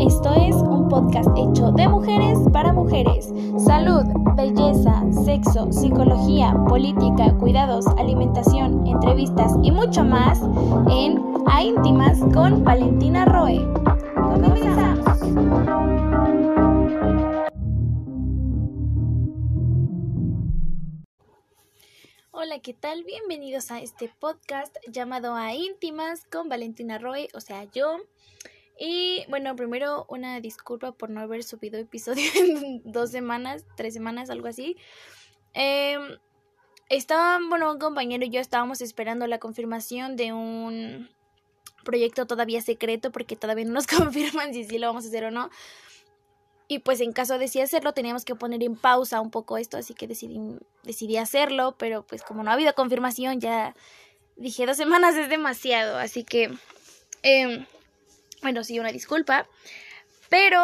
Esto 0.00 0.34
es 0.34 0.56
un 0.56 0.88
podcast 0.88 1.28
hecho 1.36 1.70
de 1.70 1.86
mujeres 1.86 2.38
para 2.52 2.72
mujeres. 2.72 3.32
Salud, 3.56 4.04
belleza, 4.34 5.04
sexo, 5.24 5.70
psicología, 5.70 6.52
política, 6.68 7.32
cuidados, 7.38 7.86
alimentación, 7.98 8.84
entrevistas 8.84 9.52
y 9.62 9.70
mucho 9.70 10.04
más 10.04 10.42
en 10.90 11.22
A 11.46 11.62
Íntimas 11.62 12.18
con 12.32 12.64
Valentina 12.64 13.24
Roe. 13.26 13.60
¿Qué 22.64 22.72
tal? 22.72 23.04
Bienvenidos 23.04 23.70
a 23.70 23.80
este 23.80 24.10
podcast 24.18 24.74
llamado 24.90 25.34
A 25.34 25.52
Íntimas 25.52 26.24
con 26.32 26.48
Valentina 26.48 26.96
Roy, 26.96 27.28
o 27.34 27.40
sea, 27.42 27.64
yo. 27.64 27.98
Y 28.80 29.26
bueno, 29.28 29.54
primero 29.54 30.06
una 30.08 30.40
disculpa 30.40 30.92
por 30.92 31.10
no 31.10 31.20
haber 31.20 31.44
subido 31.44 31.78
episodio 31.78 32.24
en 32.34 32.80
dos 32.90 33.10
semanas, 33.10 33.66
tres 33.76 33.92
semanas, 33.92 34.30
algo 34.30 34.48
así. 34.48 34.78
Eh, 35.52 35.98
estaba, 36.88 37.38
bueno, 37.50 37.70
un 37.70 37.78
compañero 37.78 38.24
y 38.24 38.30
yo 38.30 38.40
estábamos 38.40 38.80
esperando 38.80 39.26
la 39.26 39.38
confirmación 39.38 40.16
de 40.16 40.32
un 40.32 41.10
proyecto 41.84 42.26
todavía 42.26 42.62
secreto 42.62 43.12
porque 43.12 43.36
todavía 43.36 43.66
no 43.66 43.72
nos 43.72 43.86
confirman 43.86 44.54
si 44.54 44.64
sí 44.64 44.78
lo 44.78 44.86
vamos 44.86 45.04
a 45.04 45.08
hacer 45.08 45.26
o 45.26 45.30
no. 45.30 45.50
Y 46.66 46.78
pues 46.78 47.00
en 47.00 47.12
caso 47.12 47.38
de 47.38 47.48
sí 47.48 47.60
hacerlo, 47.60 47.92
teníamos 47.92 48.24
que 48.24 48.34
poner 48.34 48.62
en 48.62 48.76
pausa 48.76 49.20
un 49.20 49.30
poco 49.30 49.58
esto, 49.58 49.76
así 49.76 49.92
que 49.92 50.06
decidí, 50.06 50.40
decidí 50.82 51.18
hacerlo, 51.18 51.76
pero 51.78 52.06
pues 52.06 52.22
como 52.22 52.42
no 52.42 52.50
ha 52.50 52.54
habido 52.54 52.74
confirmación, 52.74 53.40
ya 53.40 53.74
dije 54.36 54.64
dos 54.64 54.76
semanas 54.76 55.14
es 55.14 55.28
demasiado, 55.28 55.98
así 55.98 56.24
que, 56.24 56.54
eh, 57.22 57.66
bueno, 58.42 58.64
sí, 58.64 58.78
una 58.78 58.92
disculpa, 58.92 59.46
pero 60.30 60.58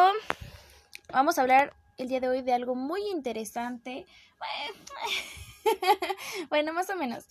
vamos 1.13 1.39
a 1.39 1.43
hablar 1.43 1.75
el 1.99 2.09
día 2.09 2.21
de 2.21 2.29
hoy 2.29 2.43
de 2.43 2.55
algo 2.55 2.75
muy 2.75 3.03
interesante, 3.11 4.07
bueno, 6.49 6.73
más 6.73 6.89
o 6.89 6.97
menos, 6.97 7.27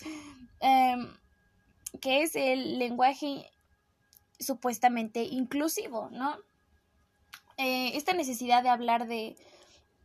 eh, 0.60 0.96
que 2.00 2.22
es 2.22 2.36
el 2.36 2.78
lenguaje 2.78 3.50
supuestamente 4.38 5.24
inclusivo, 5.24 6.08
¿no? 6.12 6.38
Eh, 7.62 7.94
esta 7.94 8.14
necesidad 8.14 8.62
de 8.62 8.70
hablar 8.70 9.06
de, 9.06 9.36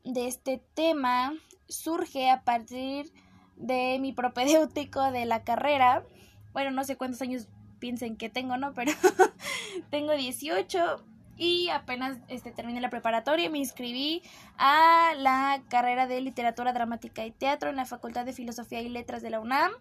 de 0.03 0.27
este 0.27 0.61
tema 0.73 1.33
surge 1.69 2.29
a 2.29 2.43
partir 2.43 3.13
de 3.55 3.97
mi 4.01 4.11
propedéutico 4.11 5.09
de 5.13 5.23
la 5.23 5.45
carrera. 5.45 6.03
Bueno, 6.51 6.71
no 6.71 6.83
sé 6.83 6.97
cuántos 6.97 7.21
años 7.21 7.47
piensen 7.79 8.17
que 8.17 8.29
tengo, 8.29 8.57
¿no? 8.57 8.73
Pero 8.73 8.91
tengo 9.89 10.11
18 10.11 11.01
y 11.37 11.69
apenas 11.69 12.17
este, 12.27 12.51
terminé 12.51 12.81
la 12.81 12.89
preparatoria 12.89 13.49
me 13.49 13.59
inscribí 13.59 14.21
a 14.57 15.13
la 15.17 15.63
carrera 15.69 16.07
de 16.07 16.19
literatura 16.19 16.73
dramática 16.73 17.25
y 17.25 17.31
teatro 17.31 17.69
en 17.69 17.77
la 17.77 17.85
Facultad 17.85 18.25
de 18.25 18.33
Filosofía 18.33 18.81
y 18.81 18.89
Letras 18.89 19.21
de 19.21 19.29
la 19.29 19.39
UNAM. 19.39 19.71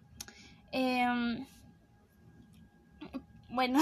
Eh, 0.71 1.45
bueno, 3.49 3.81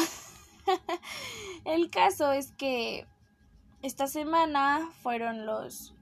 el 1.66 1.92
caso 1.92 2.32
es 2.32 2.52
que 2.54 3.06
esta 3.84 4.08
semana 4.08 4.90
fueron 5.02 5.46
los, 5.46 5.94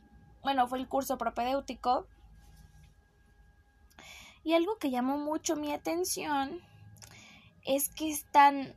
bueno, 0.44 0.68
fue 0.68 0.78
el 0.78 0.88
curso 0.88 1.18
propedéutico. 1.18 2.06
Y 4.44 4.54
algo 4.54 4.78
que 4.78 4.92
llamó 4.92 5.18
mucho 5.18 5.56
mi 5.56 5.74
atención 5.74 6.62
es 7.66 7.90
que 7.90 8.10
están 8.10 8.76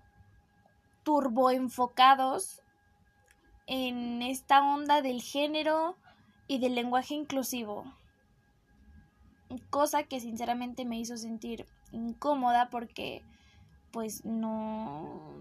turbo 1.04 1.50
enfocados 1.50 2.62
en 3.66 4.22
esta 4.22 4.62
onda 4.62 5.02
del 5.02 5.20
género 5.20 5.96
y 6.48 6.58
del 6.58 6.74
lenguaje 6.74 7.14
inclusivo. 7.14 7.84
Cosa 9.68 10.04
que 10.04 10.18
sinceramente 10.18 10.86
me 10.86 10.98
hizo 10.98 11.18
sentir 11.18 11.66
incómoda 11.92 12.70
porque 12.70 13.22
pues 13.92 14.24
no 14.24 15.34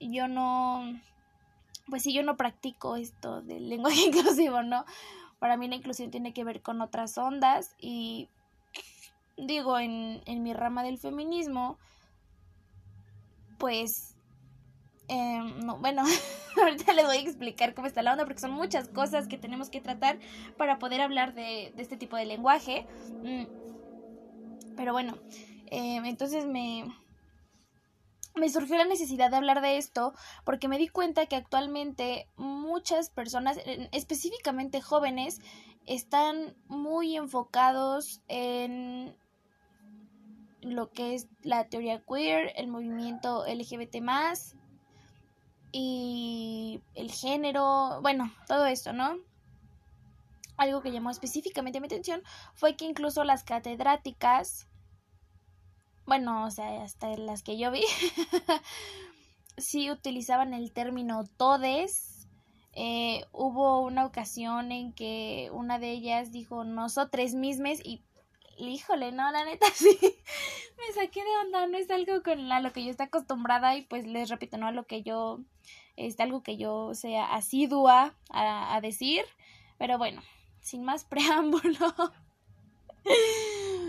yo 0.00 0.26
no 0.26 1.00
pues 1.88 2.02
si 2.02 2.12
yo 2.12 2.22
no 2.22 2.36
practico 2.36 2.96
esto 2.96 3.42
del 3.42 3.68
lenguaje 3.68 4.00
inclusivo, 4.06 4.62
¿no? 4.62 4.84
Para 5.38 5.56
mí 5.56 5.68
la 5.68 5.76
inclusión 5.76 6.10
tiene 6.10 6.32
que 6.32 6.44
ver 6.44 6.62
con 6.62 6.80
otras 6.80 7.18
ondas 7.18 7.74
y 7.78 8.28
digo, 9.36 9.78
en, 9.78 10.22
en 10.26 10.42
mi 10.42 10.54
rama 10.54 10.82
del 10.82 10.98
feminismo, 10.98 11.78
pues, 13.58 14.16
eh, 15.08 15.40
no, 15.64 15.78
bueno, 15.78 16.02
ahorita 16.62 16.92
les 16.92 17.04
voy 17.04 17.16
a 17.16 17.20
explicar 17.20 17.74
cómo 17.74 17.86
está 17.86 18.02
la 18.02 18.12
onda 18.12 18.24
porque 18.24 18.40
son 18.40 18.52
muchas 18.52 18.88
cosas 18.88 19.28
que 19.28 19.38
tenemos 19.38 19.70
que 19.70 19.80
tratar 19.80 20.18
para 20.56 20.78
poder 20.78 21.00
hablar 21.00 21.34
de, 21.34 21.72
de 21.74 21.82
este 21.82 21.96
tipo 21.96 22.16
de 22.16 22.26
lenguaje. 22.26 22.86
Mm. 23.22 23.44
Pero 24.76 24.92
bueno, 24.92 25.16
eh, 25.66 26.00
entonces 26.04 26.46
me, 26.46 26.84
me 28.34 28.48
surgió 28.48 28.76
la 28.76 28.84
necesidad 28.84 29.30
de 29.30 29.36
hablar 29.36 29.60
de 29.60 29.76
esto 29.76 30.12
porque 30.44 30.68
me 30.68 30.78
di 30.78 30.88
cuenta 30.88 31.26
que 31.26 31.36
actualmente 31.36 32.28
muchas 32.36 33.10
personas, 33.10 33.58
específicamente 33.92 34.80
jóvenes, 34.80 35.40
están 35.86 36.56
muy 36.66 37.16
enfocados 37.16 38.20
en 38.28 39.16
lo 40.62 40.90
que 40.90 41.14
es 41.14 41.28
la 41.42 41.68
teoría 41.68 42.02
queer, 42.02 42.52
el 42.56 42.68
movimiento 42.68 43.44
LGBT 43.46 43.96
y 45.72 46.80
el 46.94 47.10
género, 47.10 48.00
bueno, 48.00 48.32
todo 48.46 48.66
esto, 48.66 48.92
¿no? 48.92 49.18
Algo 50.56 50.80
que 50.80 50.92
llamó 50.92 51.10
específicamente 51.10 51.80
mi 51.80 51.86
atención 51.86 52.22
fue 52.54 52.76
que 52.76 52.84
incluso 52.84 53.24
las 53.24 53.44
catedráticas 53.44 54.68
bueno, 56.06 56.44
o 56.44 56.50
sea, 56.50 56.82
hasta 56.82 57.16
las 57.16 57.42
que 57.42 57.58
yo 57.58 57.70
vi, 57.70 57.82
sí 59.56 59.90
utilizaban 59.90 60.54
el 60.54 60.72
término 60.72 61.24
todes. 61.36 62.28
Eh, 62.72 63.24
hubo 63.32 63.80
una 63.82 64.04
ocasión 64.04 64.72
en 64.72 64.92
que 64.92 65.48
una 65.52 65.78
de 65.78 65.92
ellas 65.92 66.32
dijo 66.32 66.64
nosotros 66.64 67.34
mismes 67.34 67.80
y 67.84 68.02
híjole, 68.58 69.12
no, 69.12 69.30
la 69.30 69.44
neta 69.44 69.66
sí, 69.74 69.96
me 70.00 70.92
saqué 70.92 71.22
de 71.22 71.36
onda, 71.44 71.66
no 71.66 71.76
es 71.78 71.90
algo 71.90 72.22
con 72.22 72.50
a 72.50 72.60
lo 72.60 72.72
que 72.72 72.84
yo 72.84 72.90
estoy 72.90 73.06
acostumbrada 73.06 73.76
y 73.76 73.82
pues 73.82 74.06
les 74.06 74.28
repito, 74.28 74.58
no 74.58 74.66
a 74.66 74.72
lo 74.72 74.86
que 74.86 75.02
yo, 75.02 75.40
es 75.96 76.18
algo 76.20 76.42
que 76.42 76.56
yo 76.56 76.94
sea 76.94 77.34
asidua 77.34 78.14
a, 78.30 78.74
a 78.74 78.80
decir, 78.80 79.24
pero 79.78 79.98
bueno, 79.98 80.22
sin 80.60 80.84
más 80.84 81.04
preámbulo. 81.08 81.94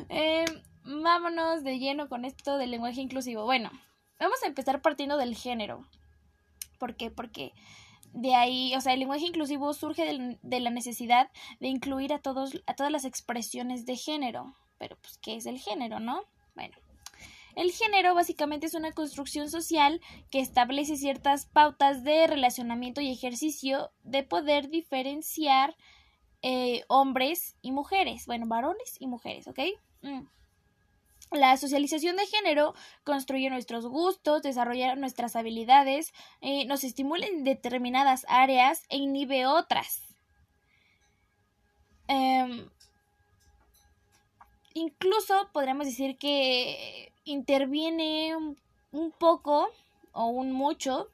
eh, 0.10 0.46
vámonos 0.86 1.64
de 1.64 1.80
lleno 1.80 2.08
con 2.08 2.26
esto 2.26 2.58
del 2.58 2.72
lenguaje 2.72 3.02
inclusivo. 3.02 3.44
Bueno, 3.44 3.72
vamos 4.20 4.42
a 4.44 4.48
empezar 4.48 4.82
partiendo 4.82 5.18
del 5.18 5.36
género. 5.36 5.86
¿Por 6.80 6.96
qué? 6.96 7.12
Porque 7.12 7.54
de 8.14 8.36
ahí, 8.36 8.74
o 8.76 8.82
sea, 8.82 8.94
el 8.94 9.00
lenguaje 9.00 9.26
inclusivo 9.26 9.74
surge 9.74 10.38
de, 10.42 10.60
la 10.60 10.70
necesidad 10.70 11.30
de 11.60 11.68
incluir 11.68 12.14
a 12.14 12.20
todos, 12.20 12.62
a 12.66 12.76
todas 12.76 12.92
las 12.92 13.06
expresiones 13.06 13.86
de 13.86 13.98
género. 13.98 14.56
Pero, 14.78 14.98
pues, 15.02 15.18
¿qué 15.18 15.36
es 15.36 15.46
el 15.46 15.60
género, 15.60 16.00
no? 16.00 16.24
Bueno. 16.56 16.76
El 17.56 17.72
género 17.72 18.14
básicamente 18.14 18.68
es 18.68 18.74
una 18.74 18.92
construcción 18.92 19.50
social 19.50 20.02
que 20.30 20.42
establece 20.42 20.98
ciertas 20.98 21.46
pautas 21.46 22.04
de 22.04 22.28
relacionamiento 22.28 23.00
y 23.00 23.10
ejercicio 23.10 23.92
de 24.04 24.24
poder 24.24 24.70
diferenciar 24.70 25.76
eh, 26.42 26.84
hombres 26.90 27.56
y 27.62 27.72
mujeres, 27.72 28.26
bueno, 28.26 28.46
varones 28.46 28.98
y 29.00 29.08
mujeres, 29.08 29.48
¿ok? 29.48 29.60
Mm. 30.02 30.28
La 31.32 31.58
socialización 31.58 32.16
de 32.16 32.28
género 32.28 32.74
construye 33.04 33.50
nuestros 33.50 33.86
gustos, 33.88 34.42
desarrolla 34.42 34.96
nuestras 34.96 35.36
habilidades, 35.36 36.14
eh, 36.42 36.66
nos 36.66 36.84
estimula 36.84 37.26
en 37.26 37.44
determinadas 37.44 38.26
áreas 38.30 38.84
e 38.90 38.98
inhibe 38.98 39.46
otras. 39.46 40.02
Em, 42.08 42.70
incluso 44.74 45.50
podríamos 45.52 45.88
decir 45.88 46.18
que 46.18 47.12
interviene 47.26 48.36
un, 48.36 48.58
un 48.92 49.12
poco 49.12 49.70
o 50.14 50.28
un 50.28 50.52
mucho 50.52 51.10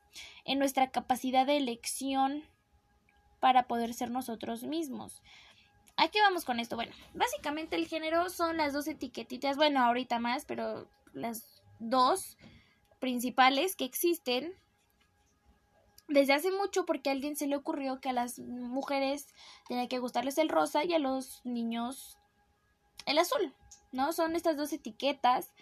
en 0.46 0.60
nuestra 0.60 0.92
capacidad 0.92 1.46
de 1.46 1.58
elección 1.58 2.44
para 3.40 3.68
poder 3.68 3.94
ser 3.94 4.12
nosotros 4.12 4.64
mismos. 4.64 5.22
¿A 6.02 6.08
qué 6.08 6.20
vamos 6.20 6.46
con 6.46 6.60
esto? 6.60 6.76
Bueno, 6.76 6.94
básicamente 7.14 7.76
el 7.76 7.86
género 7.86 8.32
son 8.32 8.58
las 8.58 8.74
dos 8.74 8.88
etiquetitas, 8.88 9.56
bueno, 9.56 9.84
ahorita 9.84 10.18
más, 10.18 10.46
pero 10.46 10.88
las 11.14 11.62
dos 11.78 12.40
principales 12.98 13.76
que 13.76 13.86
existen 13.86 14.52
desde 16.08 16.34
hace 16.34 16.52
mucho 16.52 16.88
porque 16.88 17.12
a 17.12 17.14
alguien 17.14 17.36
se 17.36 17.46
le 17.46 17.56
ocurrió 17.56 18.02
que 18.02 18.10
a 18.10 18.14
las 18.14 18.40
mujeres 18.40 19.28
tenía 19.68 19.88
que 19.88 20.00
gustarles 20.00 20.40
el 20.40 20.50
rosa 20.50 20.84
y 20.84 20.96
a 20.96 20.98
los 20.98 21.46
niños 21.46 22.18
el 23.06 23.20
azul, 23.20 23.54
¿no? 23.92 24.12
Son 24.12 24.36
estas 24.36 24.58
dos 24.58 24.74
etiquetas 24.74 25.54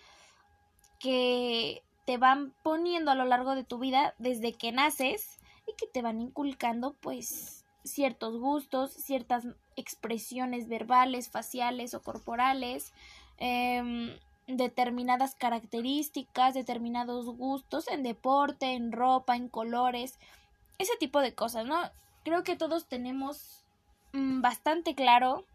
que 1.01 1.83
te 2.06 2.18
van 2.18 2.53
poniendo 2.63 3.12
a 3.12 3.15
lo 3.15 3.25
largo 3.25 3.56
de 3.56 3.65
tu 3.65 3.77
vida 3.77 4.15
desde 4.19 4.53
que 4.53 4.71
naces 4.71 5.38
y 5.68 5.75
que 5.75 5.88
te 5.88 6.01
van 6.01 6.21
inculcando 6.21 6.94
pues 6.94 7.65
ciertos 7.83 8.38
gustos, 8.38 8.94
ciertas 8.94 9.45
expresiones 9.79 10.67
verbales, 10.67 11.29
faciales 11.29 11.93
o 11.93 12.01
corporales, 12.01 12.93
em, 13.37 14.17
determinadas 14.47 15.35
características, 15.35 16.53
determinados 16.53 17.25
gustos 17.27 17.87
en 17.87 18.03
deporte, 18.03 18.73
en 18.73 18.91
ropa, 18.91 19.35
en 19.35 19.47
colores, 19.47 20.19
ese 20.77 20.95
tipo 20.97 21.21
de 21.21 21.35
cosas, 21.35 21.65
¿no? 21.65 21.77
Creo 22.23 22.43
que 22.43 22.55
todos 22.55 22.87
tenemos 22.87 23.63
mm, 24.13 24.41
bastante 24.41 24.95
claro 24.95 25.45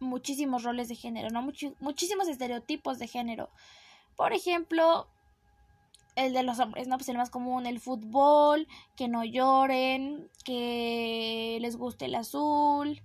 muchísimos 0.00 0.62
roles 0.62 0.88
de 0.88 0.94
género, 0.94 1.28
¿no? 1.30 1.42
muchísimos 1.80 2.28
estereotipos 2.28 2.98
de 2.98 3.08
género. 3.08 3.50
Por 4.16 4.32
ejemplo, 4.32 5.08
el 6.18 6.32
de 6.32 6.42
los 6.42 6.58
hombres, 6.58 6.88
¿no? 6.88 6.96
Pues 6.96 7.08
el 7.08 7.16
más 7.16 7.30
común, 7.30 7.64
el 7.64 7.78
fútbol, 7.78 8.66
que 8.96 9.06
no 9.06 9.24
lloren, 9.24 10.28
que 10.44 11.58
les 11.60 11.76
guste 11.76 12.06
el 12.06 12.16
azul, 12.16 13.00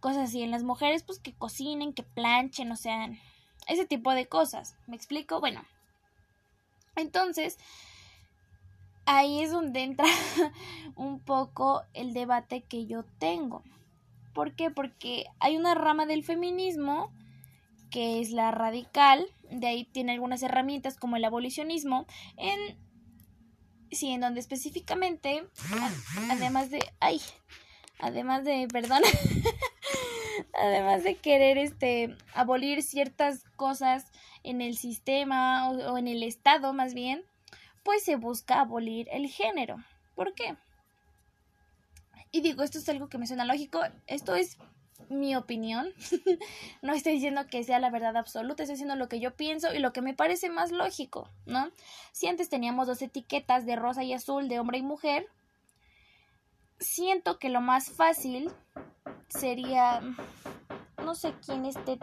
cosas 0.00 0.28
así. 0.28 0.42
En 0.42 0.50
las 0.50 0.64
mujeres, 0.64 1.04
pues 1.04 1.20
que 1.20 1.32
cocinen, 1.32 1.92
que 1.92 2.02
planchen, 2.02 2.72
o 2.72 2.76
sea, 2.76 3.10
ese 3.68 3.86
tipo 3.86 4.12
de 4.12 4.26
cosas. 4.26 4.76
¿Me 4.88 4.96
explico? 4.96 5.38
Bueno. 5.38 5.62
Entonces, 6.96 7.58
ahí 9.06 9.40
es 9.40 9.52
donde 9.52 9.84
entra 9.84 10.06
un 10.96 11.20
poco 11.20 11.84
el 11.94 12.12
debate 12.12 12.62
que 12.62 12.86
yo 12.86 13.04
tengo. 13.20 13.62
¿Por 14.34 14.54
qué? 14.54 14.72
Porque 14.72 15.26
hay 15.38 15.56
una 15.56 15.76
rama 15.76 16.06
del 16.06 16.24
feminismo 16.24 17.12
que 17.92 18.20
es 18.20 18.32
la 18.32 18.50
radical, 18.50 19.28
de 19.50 19.66
ahí 19.66 19.84
tiene 19.84 20.12
algunas 20.12 20.42
herramientas 20.42 20.96
como 20.96 21.16
el 21.16 21.24
abolicionismo, 21.24 22.06
en 22.36 22.78
sí, 23.90 24.10
en 24.10 24.20
donde 24.20 24.40
específicamente, 24.40 25.44
además 26.30 26.70
de, 26.70 26.80
ay, 27.00 27.20
además 27.98 28.44
de, 28.44 28.68
perdón, 28.70 29.02
además 30.54 31.04
de 31.04 31.16
querer 31.16 31.58
este 31.58 32.16
abolir 32.34 32.82
ciertas 32.82 33.44
cosas 33.56 34.06
en 34.42 34.60
el 34.60 34.76
sistema 34.76 35.70
o, 35.70 35.92
o 35.92 35.98
en 35.98 36.08
el 36.08 36.22
estado 36.22 36.72
más 36.72 36.94
bien, 36.94 37.24
pues 37.82 38.04
se 38.04 38.16
busca 38.16 38.60
abolir 38.60 39.08
el 39.12 39.28
género. 39.28 39.76
¿Por 40.14 40.34
qué? 40.34 40.56
Y 42.30 42.42
digo, 42.42 42.62
esto 42.62 42.78
es 42.78 42.88
algo 42.88 43.08
que 43.08 43.18
me 43.18 43.26
suena 43.26 43.44
lógico, 43.44 43.80
esto 44.06 44.34
es 44.34 44.58
mi 45.10 45.36
opinión. 45.36 45.92
no 46.82 46.92
estoy 46.92 47.14
diciendo 47.14 47.46
que 47.50 47.64
sea 47.64 47.78
la 47.78 47.90
verdad 47.90 48.16
absoluta, 48.16 48.62
estoy 48.62 48.74
diciendo 48.74 48.96
lo 48.96 49.08
que 49.08 49.20
yo 49.20 49.34
pienso 49.34 49.74
y 49.74 49.78
lo 49.78 49.92
que 49.92 50.02
me 50.02 50.14
parece 50.14 50.50
más 50.50 50.70
lógico, 50.70 51.30
¿no? 51.46 51.70
Si 52.12 52.26
antes 52.26 52.48
teníamos 52.48 52.86
dos 52.86 53.02
etiquetas 53.02 53.66
de 53.66 53.76
rosa 53.76 54.04
y 54.04 54.12
azul, 54.12 54.48
de 54.48 54.60
hombre 54.60 54.78
y 54.78 54.82
mujer, 54.82 55.26
siento 56.80 57.38
que 57.38 57.48
lo 57.48 57.60
más 57.60 57.90
fácil 57.90 58.50
sería, 59.28 60.00
no 61.02 61.14
sé 61.14 61.34
quién 61.44 61.64
esté 61.64 61.98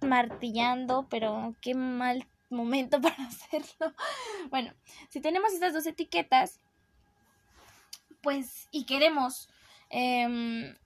martillando, 0.00 1.06
pero 1.08 1.54
qué 1.60 1.74
mal 1.74 2.26
momento 2.50 3.00
para 3.00 3.24
hacerlo. 3.24 3.94
Bueno, 4.50 4.72
si 5.08 5.20
tenemos 5.20 5.52
estas 5.52 5.72
dos 5.72 5.86
etiquetas, 5.86 6.60
pues, 8.22 8.68
y 8.70 8.84
queremos 8.84 9.48
eh, 9.90 10.76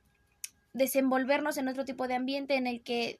desenvolvernos 0.76 1.56
en 1.56 1.68
otro 1.68 1.84
tipo 1.84 2.06
de 2.06 2.14
ambiente 2.14 2.56
en 2.56 2.66
el 2.66 2.82
que 2.82 3.18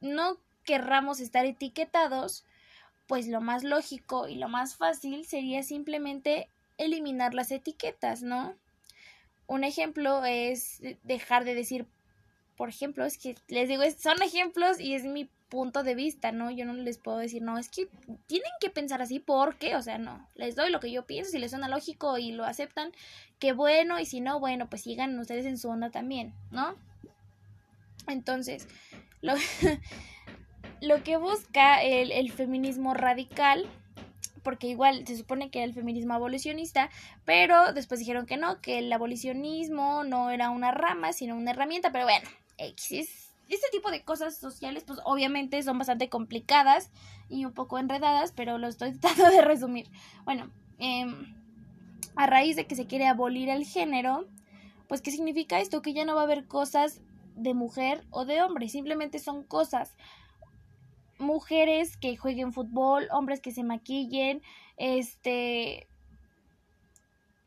no 0.00 0.38
querramos 0.64 1.20
estar 1.20 1.46
etiquetados, 1.46 2.44
pues 3.06 3.28
lo 3.28 3.40
más 3.40 3.64
lógico 3.64 4.28
y 4.28 4.34
lo 4.34 4.48
más 4.48 4.76
fácil 4.76 5.24
sería 5.24 5.62
simplemente 5.62 6.50
eliminar 6.76 7.34
las 7.34 7.50
etiquetas, 7.50 8.22
¿no? 8.22 8.54
Un 9.46 9.64
ejemplo 9.64 10.24
es 10.24 10.82
dejar 11.04 11.44
de 11.44 11.54
decir, 11.54 11.86
por 12.56 12.68
ejemplo, 12.68 13.04
es 13.04 13.16
que 13.16 13.36
les 13.48 13.68
digo, 13.68 13.82
son 13.98 14.20
ejemplos 14.22 14.78
y 14.80 14.94
es 14.94 15.04
mi 15.04 15.30
punto 15.48 15.82
de 15.82 15.94
vista, 15.94 16.32
¿no? 16.32 16.50
Yo 16.50 16.64
no 16.64 16.74
les 16.74 16.98
puedo 16.98 17.18
decir, 17.18 17.42
no, 17.42 17.58
es 17.58 17.68
que 17.68 17.88
tienen 18.26 18.50
que 18.60 18.70
pensar 18.70 19.02
así 19.02 19.20
porque, 19.20 19.76
o 19.76 19.82
sea, 19.82 19.98
no, 19.98 20.28
les 20.34 20.56
doy 20.56 20.70
lo 20.70 20.80
que 20.80 20.90
yo 20.90 21.06
pienso, 21.06 21.30
si 21.30 21.38
les 21.38 21.50
suena 21.50 21.68
lógico 21.68 22.18
y 22.18 22.32
lo 22.32 22.44
aceptan, 22.44 22.92
qué 23.38 23.52
bueno, 23.52 24.00
y 24.00 24.06
si 24.06 24.20
no, 24.20 24.40
bueno, 24.40 24.68
pues 24.68 24.82
sigan 24.82 25.18
ustedes 25.18 25.46
en 25.46 25.58
su 25.58 25.68
onda 25.68 25.90
también, 25.90 26.34
¿no? 26.50 26.74
Entonces, 28.08 28.68
lo, 29.20 29.34
lo 30.80 31.02
que 31.02 31.16
busca 31.16 31.82
el, 31.82 32.12
el 32.12 32.30
feminismo 32.32 32.94
radical, 32.94 33.66
porque 34.42 34.68
igual 34.68 35.06
se 35.06 35.16
supone 35.16 35.50
que 35.50 35.58
era 35.58 35.66
el 35.66 35.74
feminismo 35.74 36.14
abolicionista, 36.14 36.90
pero 37.24 37.72
después 37.72 38.00
dijeron 38.00 38.26
que 38.26 38.36
no, 38.36 38.60
que 38.60 38.78
el 38.78 38.92
abolicionismo 38.92 40.04
no 40.04 40.30
era 40.30 40.50
una 40.50 40.70
rama, 40.70 41.12
sino 41.12 41.36
una 41.36 41.52
herramienta, 41.52 41.90
pero 41.90 42.04
bueno, 42.04 42.28
X 42.58 43.25
este 43.54 43.68
tipo 43.70 43.90
de 43.90 44.02
cosas 44.02 44.36
sociales, 44.36 44.84
pues 44.84 44.98
obviamente 45.04 45.62
son 45.62 45.78
bastante 45.78 46.08
complicadas 46.08 46.90
y 47.28 47.44
un 47.44 47.52
poco 47.52 47.78
enredadas, 47.78 48.32
pero 48.32 48.58
lo 48.58 48.68
estoy 48.68 48.92
tratando 48.98 49.30
de 49.30 49.42
resumir. 49.42 49.88
Bueno, 50.24 50.50
em, 50.78 51.34
a 52.16 52.26
raíz 52.26 52.56
de 52.56 52.66
que 52.66 52.76
se 52.76 52.86
quiere 52.86 53.06
abolir 53.06 53.48
el 53.48 53.64
género, 53.64 54.26
pues 54.88 55.00
¿qué 55.00 55.10
significa 55.10 55.60
esto? 55.60 55.82
Que 55.82 55.92
ya 55.92 56.04
no 56.04 56.14
va 56.14 56.22
a 56.22 56.24
haber 56.24 56.46
cosas 56.46 57.00
de 57.34 57.54
mujer 57.54 58.04
o 58.10 58.24
de 58.24 58.42
hombre, 58.42 58.68
simplemente 58.68 59.18
son 59.18 59.44
cosas. 59.44 59.94
Mujeres 61.18 61.96
que 61.96 62.16
jueguen 62.16 62.52
fútbol, 62.52 63.08
hombres 63.10 63.40
que 63.40 63.52
se 63.52 63.62
maquillen, 63.62 64.42
este, 64.76 65.88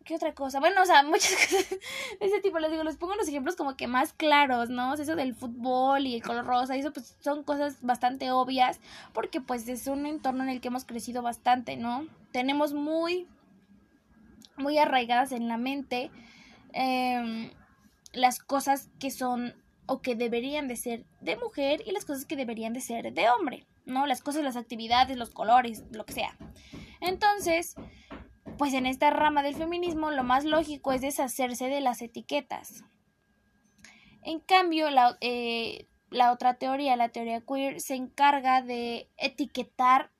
¿Qué 0.09 0.15
otra 0.15 0.33
cosa? 0.33 0.59
Bueno, 0.59 0.81
o 0.81 0.85
sea, 0.88 1.03
muchas 1.07 1.33
cosas 1.33 1.69
de 2.19 2.25
ese 2.25 2.41
tipo. 2.41 2.57
Les 2.57 2.71
digo, 2.71 2.83
les 2.83 2.97
pongo 2.97 3.13
los 3.13 3.27
ejemplos 3.27 3.56
como 3.56 3.77
que 3.77 3.85
más 3.85 4.11
claros, 4.11 4.71
¿no? 4.71 4.95
eso 4.95 5.15
del 5.15 5.35
fútbol 5.35 6.07
y 6.07 6.15
el 6.15 6.23
color 6.23 6.47
rosa, 6.47 6.75
eso 6.75 6.91
pues 6.91 7.15
son 7.19 7.44
cosas 7.44 7.77
bastante 7.83 8.31
obvias, 8.31 8.79
porque 9.13 9.39
pues 9.39 9.69
es 9.69 9.85
un 9.85 10.07
entorno 10.07 10.41
en 10.41 10.50
el 10.50 10.61
que 10.61 10.69
hemos 10.69 10.83
crecido 10.83 11.21
bastante, 11.21 11.77
¿no? 11.77 12.07
Tenemos 12.31 12.73
muy, 12.73 13.27
muy 14.57 14.79
arraigadas 14.79 15.31
en 15.31 15.47
la 15.47 15.57
mente 15.57 16.09
em, 16.73 17.51
las 18.11 18.39
cosas 18.39 18.89
que 18.97 19.11
son 19.11 19.53
o 19.85 20.01
que 20.01 20.16
deberían 20.16 20.68
de 20.68 20.75
ser 20.75 21.06
de 21.21 21.37
mujer 21.37 21.83
y 21.85 21.92
las 21.92 22.06
cosas 22.06 22.25
que 22.25 22.35
deberían 22.35 22.73
de 22.73 22.81
ser 22.81 23.13
de 23.13 23.30
hombre, 23.30 23.68
¿no? 23.85 24.07
Las 24.07 24.23
cosas, 24.23 24.42
las 24.42 24.56
actividades, 24.56 25.18
los 25.18 25.30
colores, 25.30 25.83
lo 25.92 26.04
que 26.04 26.13
sea. 26.13 26.35
Entonces, 26.99 27.75
pues 28.57 28.73
en 28.73 28.85
esta 28.85 29.09
rama 29.09 29.44
del 29.44 29.56
feminismo 29.56 30.11
lo 30.11 30.23
más 30.23 30.45
lógico 30.45 30.91
es 30.91 31.01
deshacerse 31.01 31.65
de 31.65 31.81
las 31.81 32.01
etiquetas. 32.01 32.83
En 34.23 34.39
cambio, 34.39 34.89
la, 34.89 35.18
eh, 35.21 35.87
la 36.09 36.31
otra 36.31 36.56
teoría, 36.56 36.95
la 36.95 37.09
teoría 37.09 37.41
queer, 37.41 37.79
se 37.79 37.95
encarga 37.95 38.61
de 38.61 39.09
etiquetar, 39.18 40.11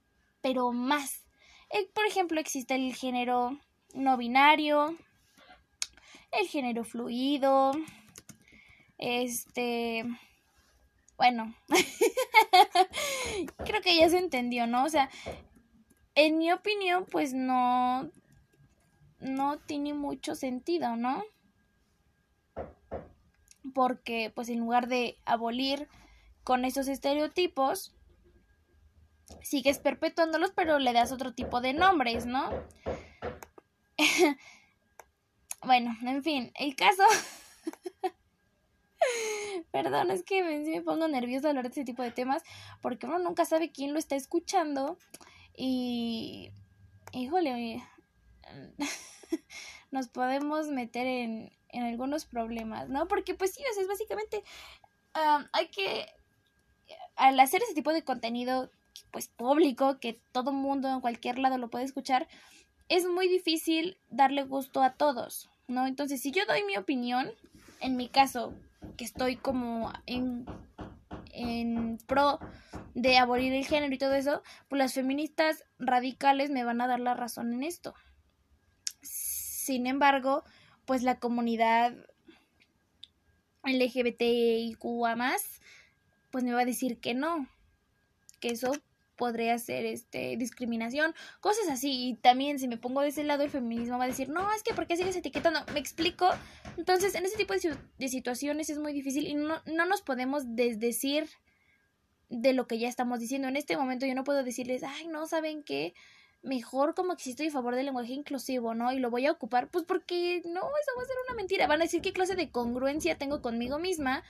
pero 0.42 0.72
más. 0.72 1.26
Eh, 1.70 1.90
por 1.94 2.06
ejemplo, 2.06 2.40
existe 2.40 2.76
el 2.76 2.96
género 2.96 3.60
no 3.94 4.18
binario, 4.18 4.96
el 6.32 6.48
género 6.48 6.84
fluido, 6.84 7.72
este, 8.98 10.06
bueno, 11.18 11.56
creo 13.66 13.82
que 13.82 13.98
ya 13.98 14.10
se 14.10 14.18
entendió, 14.18 14.68
¿no? 14.68 14.84
O 14.84 14.90
sea, 14.90 15.10
en 16.16 16.38
mi 16.38 16.52
opinión, 16.52 17.06
pues 17.10 17.34
no, 17.34 18.12
no 19.20 19.58
tiene 19.60 19.94
mucho 19.94 20.36
sentido, 20.36 20.96
¿no? 20.96 21.24
Porque 23.74 24.32
pues 24.34 24.50
en 24.50 24.60
lugar 24.60 24.88
de 24.88 25.18
abolir 25.26 25.88
con 26.44 26.66
esos 26.66 26.88
estereotipos, 26.88 27.96
sigues 29.42 29.80
perpetuándolos, 29.80 30.52
pero 30.56 30.80
le 30.80 30.94
das 30.94 31.12
otro 31.12 31.34
tipo 31.34 31.62
de 31.62 31.74
nombres, 31.74 32.26
¿no? 32.26 32.50
bueno, 35.64 35.96
en 36.02 36.24
fin, 36.24 36.52
el 36.56 36.76
caso... 36.76 37.04
Perdón, 39.72 40.12
es 40.12 40.24
que 40.24 40.44
me, 40.44 40.82
pongo 40.82 41.08
nerviosa 41.08 41.50
al 41.50 41.58
hablar 41.58 41.72
de 41.72 41.82
ese 41.82 41.86
tipo 41.86 42.04
de 42.04 42.12
temas 42.12 42.44
porque 42.82 43.06
uno 43.06 43.20
nunca 43.20 43.46
sabe 43.46 43.72
quién 43.72 43.94
lo 43.94 44.00
está 44.00 44.16
escuchando 44.16 44.98
y... 45.56 46.52
Híjole, 47.12 47.82
nos 49.92 50.08
podemos 50.08 50.68
meter 50.68 51.08
en, 51.08 51.52
en 51.70 51.84
algunos 51.84 52.26
problemas, 52.26 52.90
¿no? 52.90 53.08
Porque 53.08 53.34
pues 53.34 53.54
sí, 53.54 53.64
es 53.80 53.88
básicamente 53.88 54.44
hay 55.52 55.68
que, 55.68 56.08
al 57.16 57.40
hacer 57.40 57.62
ese 57.64 57.74
tipo 57.74 57.94
de 57.94 58.04
contenido, 58.04 58.70
pues 59.12 59.28
público, 59.28 60.00
que 60.00 60.22
todo 60.32 60.52
mundo 60.52 60.90
en 60.90 61.02
cualquier 61.02 61.40
lado 61.40 61.58
lo 61.58 61.70
puede 61.70 61.86
escuchar, 61.86 62.28
es 62.90 63.06
muy 63.08 63.28
difícil 63.28 63.98
darle 64.10 64.44
gusto 64.44 64.82
a 64.82 64.94
todos, 64.94 65.50
¿no? 65.68 65.86
Entonces, 65.88 66.22
si 66.22 66.32
yo 66.32 66.46
doy 66.46 66.64
mi 66.64 66.78
opinión, 66.78 67.32
en 67.82 67.96
mi 67.96 68.10
caso, 68.10 68.54
que 68.98 69.06
estoy 69.06 69.36
como 69.36 69.94
en, 70.06 70.46
en 71.32 71.98
pro 72.08 72.40
de 72.96 73.18
abolir 73.18 73.54
el 73.54 73.66
género 73.66 73.94
y 73.94 74.00
todo 74.00 74.14
eso, 74.14 74.42
pues 74.68 74.80
las 74.80 74.94
feministas 74.94 75.64
radicales 75.78 76.50
me 76.50 76.64
van 76.64 76.82
a 76.82 76.88
dar 76.88 77.00
la 77.00 77.14
razón 77.14 77.54
en 77.54 77.64
esto. 77.64 77.94
Sin 79.70 79.86
embargo, 79.86 80.44
pues 80.86 81.04
la 81.04 81.20
comunidad 81.20 81.94
LGBTIQA 83.64 85.16
más, 85.16 85.62
pues 86.32 86.44
me 86.44 86.54
va 86.54 86.62
a 86.62 86.66
decir 86.66 87.00
que 87.00 87.14
no, 87.14 87.48
que 88.40 88.48
eso 88.48 88.72
podría 89.16 89.56
ser 89.60 89.86
este 89.86 90.38
discriminación, 90.38 91.14
cosas 91.40 91.70
así. 91.70 92.10
Y 92.10 92.16
también 92.16 92.58
si 92.58 92.68
me 92.68 92.78
pongo 92.78 93.02
de 93.02 93.10
ese 93.10 93.24
lado 93.24 93.44
el 93.44 93.52
feminismo 93.52 94.00
va 94.00 94.06
a 94.06 94.08
decir, 94.08 94.30
"No, 94.30 94.52
es 94.54 94.64
que 94.64 94.74
¿por 94.74 94.88
qué 94.88 94.98
sigues 94.98 95.16
etiquetando?" 95.16 95.60
¿Me 95.72 95.80
explico? 95.80 96.28
Entonces, 96.76 97.14
en 97.14 97.26
ese 97.26 97.38
tipo 97.38 97.54
de, 97.54 97.78
de 98.00 98.08
situaciones 98.08 98.72
es 98.72 98.80
muy 98.80 98.92
difícil 98.92 99.28
y 99.28 99.36
no, 99.36 99.62
no 99.68 99.86
nos 99.86 100.02
podemos 100.02 100.56
desdecir 100.56 101.30
de 102.30 102.54
lo 102.54 102.66
que 102.66 102.80
ya 102.80 102.88
estamos 102.88 103.20
diciendo. 103.20 103.48
En 103.48 103.56
este 103.56 103.78
momento 103.78 104.08
yo 104.08 104.16
no 104.16 104.24
puedo 104.24 104.44
decirles, 104.44 104.82
"Ay, 104.82 105.10
no, 105.10 105.28
¿saben 105.28 105.62
qué?" 105.62 105.94
Mejor 106.42 106.96
como 106.96 107.16
que 107.16 107.24
si 107.24 107.30
estoy 107.32 107.48
a 107.48 107.52
favor 107.52 107.76
del 107.76 107.86
lenguaje 107.86 108.14
inclusivo, 108.14 108.74
¿no? 108.74 108.92
Y 108.92 109.00
lo 109.00 109.10
voy 109.10 109.26
a 109.26 109.32
ocupar, 109.32 109.70
pues 109.70 109.86
porque 109.86 110.42
no, 110.46 110.62
eso 110.62 110.92
va 110.98 111.04
a 111.04 111.06
ser 111.06 111.16
una 111.28 111.36
mentira. 111.36 111.68
Van 111.68 111.82
a 111.82 111.86
decir 111.86 112.02
qué 112.02 112.14
clase 112.14 112.36
de 112.36 112.50
congruencia 112.50 113.18
tengo 113.18 113.42
conmigo 113.42 113.80
misma. 113.80 114.24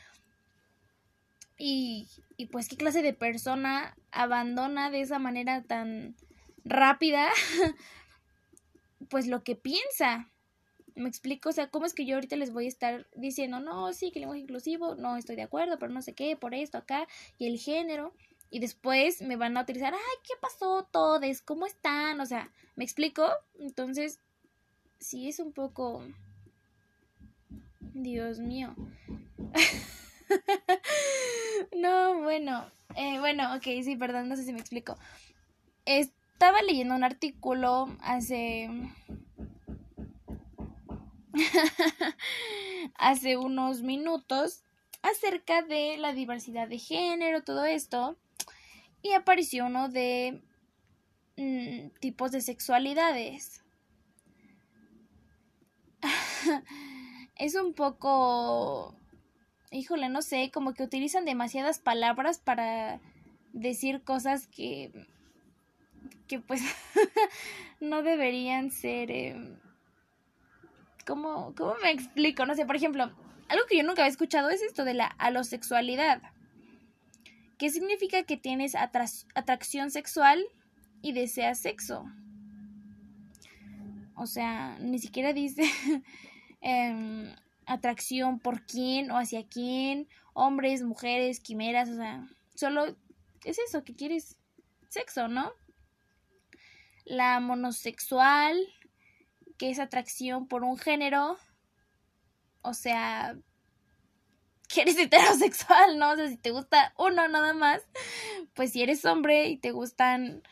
Y, 1.58 2.08
y 2.38 2.48
pues 2.48 2.70
qué 2.70 2.78
clase 2.78 3.01
de 3.01 3.13
persona 3.13 3.96
abandona 4.12 4.89
de 4.89 5.01
esa 5.01 5.20
manera 5.20 5.62
tan 5.63 6.16
rápida, 6.63 7.30
pues 9.10 9.28
lo 9.28 9.44
que 9.44 9.56
piensa. 9.56 10.30
¿Me 10.96 11.08
explico? 11.08 11.50
O 11.50 11.51
sea, 11.51 11.70
¿cómo 11.70 11.86
es 11.86 11.94
que 11.94 12.06
yo 12.06 12.16
ahorita 12.16 12.36
les 12.36 12.51
voy 12.51 12.66
a 12.66 12.70
estar 12.70 13.08
diciendo, 13.16 13.60
no, 13.60 13.94
sí, 13.94 14.12
que 14.12 14.20
lenguaje 14.20 14.42
inclusivo, 14.42 14.96
no 14.96 15.16
estoy 15.16 15.36
de 15.36 15.44
acuerdo, 15.44 15.80
pero 15.80 15.94
no 15.94 16.01
sé 16.01 16.13
qué, 16.13 16.36
por 16.36 16.54
esto, 16.54 16.78
acá, 16.78 17.08
y 17.38 17.48
el 17.48 17.58
género? 17.58 18.13
Y 18.51 18.60
después 18.60 19.22
me 19.22 19.36
van 19.36 19.58
a 19.58 19.62
utilizar, 19.62 19.94
ay, 19.94 20.18
¿qué 20.24 20.34
pasó 20.41 20.88
todos? 20.91 21.41
¿Cómo 21.41 21.65
están? 21.65 22.20
O 22.20 22.25
sea, 22.25 22.51
¿me 22.75 22.84
explico? 22.84 23.27
Entonces, 23.60 24.20
sí 25.00 25.29
es 25.29 25.39
un 25.39 25.53
poco... 25.53 26.03
Dios 27.94 28.39
mío. 28.39 28.75
no, 31.75 32.22
bueno. 32.22 32.72
Eh, 32.96 33.20
bueno, 33.20 33.56
ok, 33.56 33.63
sí, 33.84 33.96
perdón, 33.98 34.29
no 34.29 34.36
sé 34.36 34.44
si 34.44 34.53
me 34.53 34.60
explico. 34.60 34.98
Estaba 35.86 36.62
leyendo 36.62 36.96
un 36.96 37.03
artículo 37.03 37.96
hace... 38.01 38.70
hace 42.96 43.38
unos 43.38 43.84
minutos 43.84 44.63
acerca 45.01 45.62
de 45.62 45.98
la 45.98 46.13
diversidad 46.13 46.68
de 46.68 46.79
género, 46.79 47.44
todo 47.44 47.65
esto 47.65 48.18
y 49.01 49.13
apareció 49.13 49.65
uno 49.65 49.89
de 49.89 50.41
mm, 51.38 51.89
tipos 52.00 52.32
de 52.32 52.41
sexualidades. 52.41 53.63
es 57.36 57.56
un 57.56 57.74
poco, 57.74 58.96
híjole, 59.72 60.10
no 60.10 60.22
sé, 60.22 60.51
como 60.53 60.74
que 60.74 60.84
utilizan 60.84 61.25
demasiadas 61.25 61.79
palabras 61.79 62.39
para 62.39 63.00
decir 63.53 64.03
cosas 64.03 64.48
que, 64.48 64.91
que 66.27 66.39
pues 66.39 66.62
no 67.79 68.03
deberían 68.03 68.72
ser... 68.72 69.12
Eh, 69.12 69.58
¿cómo, 71.06 71.56
¿Cómo 71.56 71.74
me 71.82 71.91
explico? 71.91 72.46
No 72.46 72.53
sé, 72.56 72.65
por 72.65 72.75
ejemplo, 72.75 73.12
algo 73.48 73.65
que 73.68 73.77
yo 73.77 73.84
nunca 73.84 74.03
había 74.03 74.12
escuchado 74.12 74.50
es 74.50 74.62
esto 74.62 74.86
de 74.86 74.94
la 74.94 75.08
alosexualidad. 75.08 76.22
¿Qué 77.60 77.70
significa 77.70 78.24
que 78.24 78.38
tienes 78.38 78.74
atracción 78.75 79.92
sexual 79.92 80.44
y 81.01 81.13
deseas 81.13 81.60
sexo. 81.60 82.06
O 84.16 84.25
sea, 84.25 84.78
ni 84.80 85.00
siquiera 85.00 85.34
dice 85.34 85.63
em, 86.62 87.34
atracción 87.66 88.39
por 88.39 88.66
quién 88.66 89.12
o 89.12 89.18
hacia 89.18 89.48
quién, 89.48 90.08
hombres, 90.34 90.84
mujeres, 90.84 91.39
quimeras, 91.39 91.89
o 91.89 91.96
sea, 91.96 92.28
solo 92.54 92.98
es 93.46 93.60
eso, 93.60 93.84
que 93.84 93.96
quieres 93.96 94.38
sexo, 94.89 95.28
¿no? 95.28 95.54
La 97.06 97.39
monosexual, 97.39 98.58
que 99.58 99.70
es 99.70 99.80
atracción 99.80 100.48
por 100.48 100.63
un 100.63 100.78
género, 100.78 101.38
o 102.62 102.74
sea, 102.74 103.38
que 104.74 104.82
eres 104.82 104.98
heterosexual, 104.98 105.98
¿no? 105.98 106.12
O 106.12 106.16
sea, 106.16 106.28
si 106.28 106.38
te 106.38 106.52
gusta 106.52 106.94
uno 106.98 107.28
nada 107.28 107.54
más, 107.54 107.82
pues 108.54 108.72
si 108.72 108.84
eres 108.84 109.04
hombre 109.06 109.48
y 109.48 109.58
te 109.58 109.72
gustan 109.72 110.44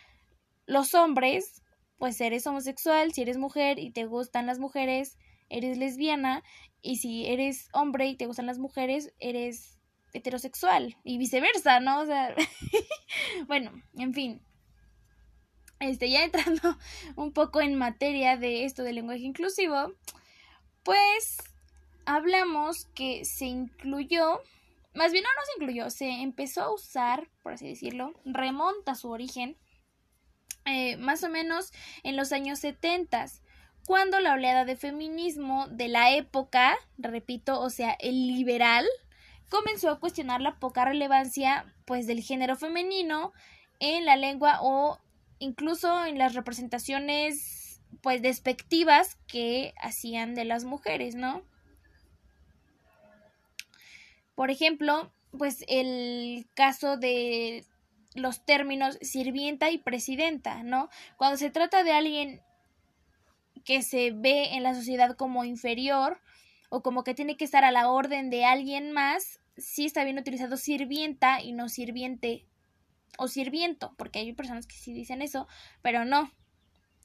los 0.66 0.94
hombres, 0.96 1.64
pues 1.98 2.20
eres 2.20 2.46
homosexual, 2.48 3.14
si 3.14 3.22
eres 3.22 3.38
mujer 3.38 3.80
y 3.80 3.92
te 3.92 4.06
gustan 4.06 4.48
las 4.48 4.60
mujeres, 4.60 5.18
eres 5.50 5.78
lesbiana, 5.78 6.44
y 6.82 6.98
si 6.98 7.28
eres 7.28 7.70
hombre 7.74 8.08
y 8.08 8.16
te 8.16 8.26
gustan 8.26 8.48
las 8.48 8.60
mujeres, 8.60 9.14
eres 9.20 9.80
heterosexual, 10.14 10.98
y 11.04 11.18
viceversa, 11.18 11.80
¿no? 11.80 12.02
O 12.02 12.06
sea, 12.06 12.36
bueno, 13.48 13.72
en 13.98 14.14
fin. 14.14 14.42
Este, 15.80 16.10
ya 16.10 16.24
entrando 16.24 16.78
un 17.16 17.34
poco 17.34 17.62
en 17.62 17.76
materia 17.76 18.36
de 18.36 18.66
esto 18.66 18.84
del 18.84 18.96
lenguaje 18.96 19.22
inclusivo, 19.22 19.94
pues 20.84 21.38
hablamos 22.08 22.86
que 22.96 23.26
se 23.26 23.46
incluyó, 23.46 24.42
más 24.96 25.12
bien 25.12 25.24
no, 25.24 25.30
no 25.30 25.46
se 25.46 25.62
incluyó, 25.62 25.90
se 25.92 26.10
empezó 26.22 26.64
a 26.64 26.74
usar, 26.74 27.30
por 27.44 27.54
así 27.54 27.68
decirlo, 27.68 28.14
remonta 28.26 28.96
su 28.96 29.12
origen, 29.12 29.58
eh, 30.66 30.98
más 30.98 31.24
o 31.24 31.30
menos 31.30 31.72
en 32.04 32.16
los 32.16 32.32
años 32.32 32.60
70, 32.60 33.26
cuando 33.86 34.20
la 34.20 34.34
oleada 34.34 34.66
de 34.66 34.76
feminismo 34.76 35.68
de 35.68 35.90
la 35.90 36.12
época, 36.16 36.78
repito, 36.98 37.60
o 37.62 37.70
sea, 37.70 37.96
el 38.00 38.28
liberal, 38.28 38.86
comenzó 39.50 39.90
a 39.90 40.00
cuestionar 40.00 40.42
la 40.42 40.60
poca 40.60 40.86
relevancia 40.86 41.74
pues 41.86 42.08
del 42.08 42.22
género 42.22 42.56
femenino 42.56 43.34
en 43.80 44.06
la 44.06 44.16
lengua 44.16 44.60
o 44.62 45.00
incluso 45.40 46.06
en 46.06 46.18
las 46.18 46.34
representaciones 46.34 47.82
pues 48.02 48.22
despectivas 48.22 49.18
que 49.28 49.74
hacían 49.82 50.36
de 50.36 50.46
las 50.46 50.66
mujeres, 50.66 51.16
¿no? 51.16 51.44
Por 54.38 54.52
ejemplo, 54.52 55.12
pues 55.36 55.66
el 55.68 56.46
caso 56.54 56.96
de 56.96 57.66
los 58.14 58.46
términos 58.46 59.00
sirvienta 59.02 59.72
y 59.72 59.80
presidenta, 59.80 60.62
¿no? 60.62 60.90
Cuando 61.16 61.38
se 61.38 61.50
trata 61.50 61.84
de 61.84 61.92
alguien 61.92 62.42
que 63.66 63.82
se 63.82 64.12
ve 64.12 64.54
en 64.54 64.62
la 64.62 64.76
sociedad 64.76 65.16
como 65.16 65.44
inferior 65.44 66.22
o 66.70 66.84
como 66.84 67.04
que 67.04 67.16
tiene 67.16 67.36
que 67.36 67.46
estar 67.46 67.64
a 67.64 67.72
la 67.72 67.90
orden 67.90 68.30
de 68.30 68.46
alguien 68.46 68.92
más, 68.92 69.40
sí 69.58 69.88
está 69.88 70.04
bien 70.04 70.20
utilizado 70.20 70.56
sirvienta 70.56 71.42
y 71.42 71.52
no 71.52 71.68
sirviente 71.68 72.46
o 73.18 73.28
sirviento, 73.28 73.96
porque 73.98 74.20
hay 74.20 74.34
personas 74.34 74.68
que 74.68 74.76
sí 74.76 74.94
dicen 74.94 75.24
eso, 75.24 75.48
pero 75.82 76.06
no. 76.06 76.32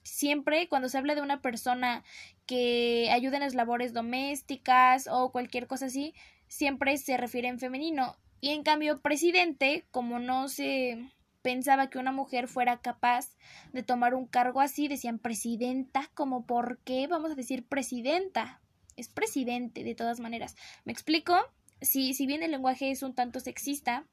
Siempre 0.02 0.68
cuando 0.68 0.90
se 0.90 0.98
habla 0.98 1.14
de 1.14 1.22
una 1.22 1.40
persona 1.40 2.04
que 2.44 3.08
ayuda 3.10 3.38
en 3.38 3.42
las 3.44 3.54
labores 3.54 3.94
domésticas 3.94 5.08
o 5.10 5.32
cualquier 5.32 5.66
cosa 5.66 5.86
así, 5.86 6.12
siempre 6.52 6.98
se 6.98 7.16
refiere 7.16 7.48
en 7.48 7.58
femenino. 7.58 8.16
Y 8.42 8.50
en 8.50 8.62
cambio, 8.62 9.00
presidente, 9.00 9.86
como 9.90 10.18
no 10.18 10.48
se 10.48 11.10
pensaba 11.40 11.88
que 11.88 11.98
una 11.98 12.12
mujer 12.12 12.46
fuera 12.46 12.82
capaz 12.82 13.30
de 13.72 13.82
tomar 13.82 14.14
un 14.14 14.26
cargo 14.26 14.60
así, 14.60 14.86
decían 14.86 15.18
presidenta, 15.18 16.10
como 16.14 16.44
por 16.44 16.78
qué 16.84 17.06
vamos 17.06 17.32
a 17.32 17.36
decir 17.36 17.64
presidenta. 17.64 18.60
Es 18.96 19.08
presidente, 19.08 19.82
de 19.82 19.94
todas 19.94 20.20
maneras. 20.20 20.54
¿Me 20.84 20.92
explico? 20.92 21.34
Si, 21.80 22.12
si 22.12 22.26
bien 22.26 22.42
el 22.42 22.50
lenguaje 22.50 22.90
es 22.90 23.02
un 23.02 23.14
tanto 23.14 23.40
sexista, 23.40 24.04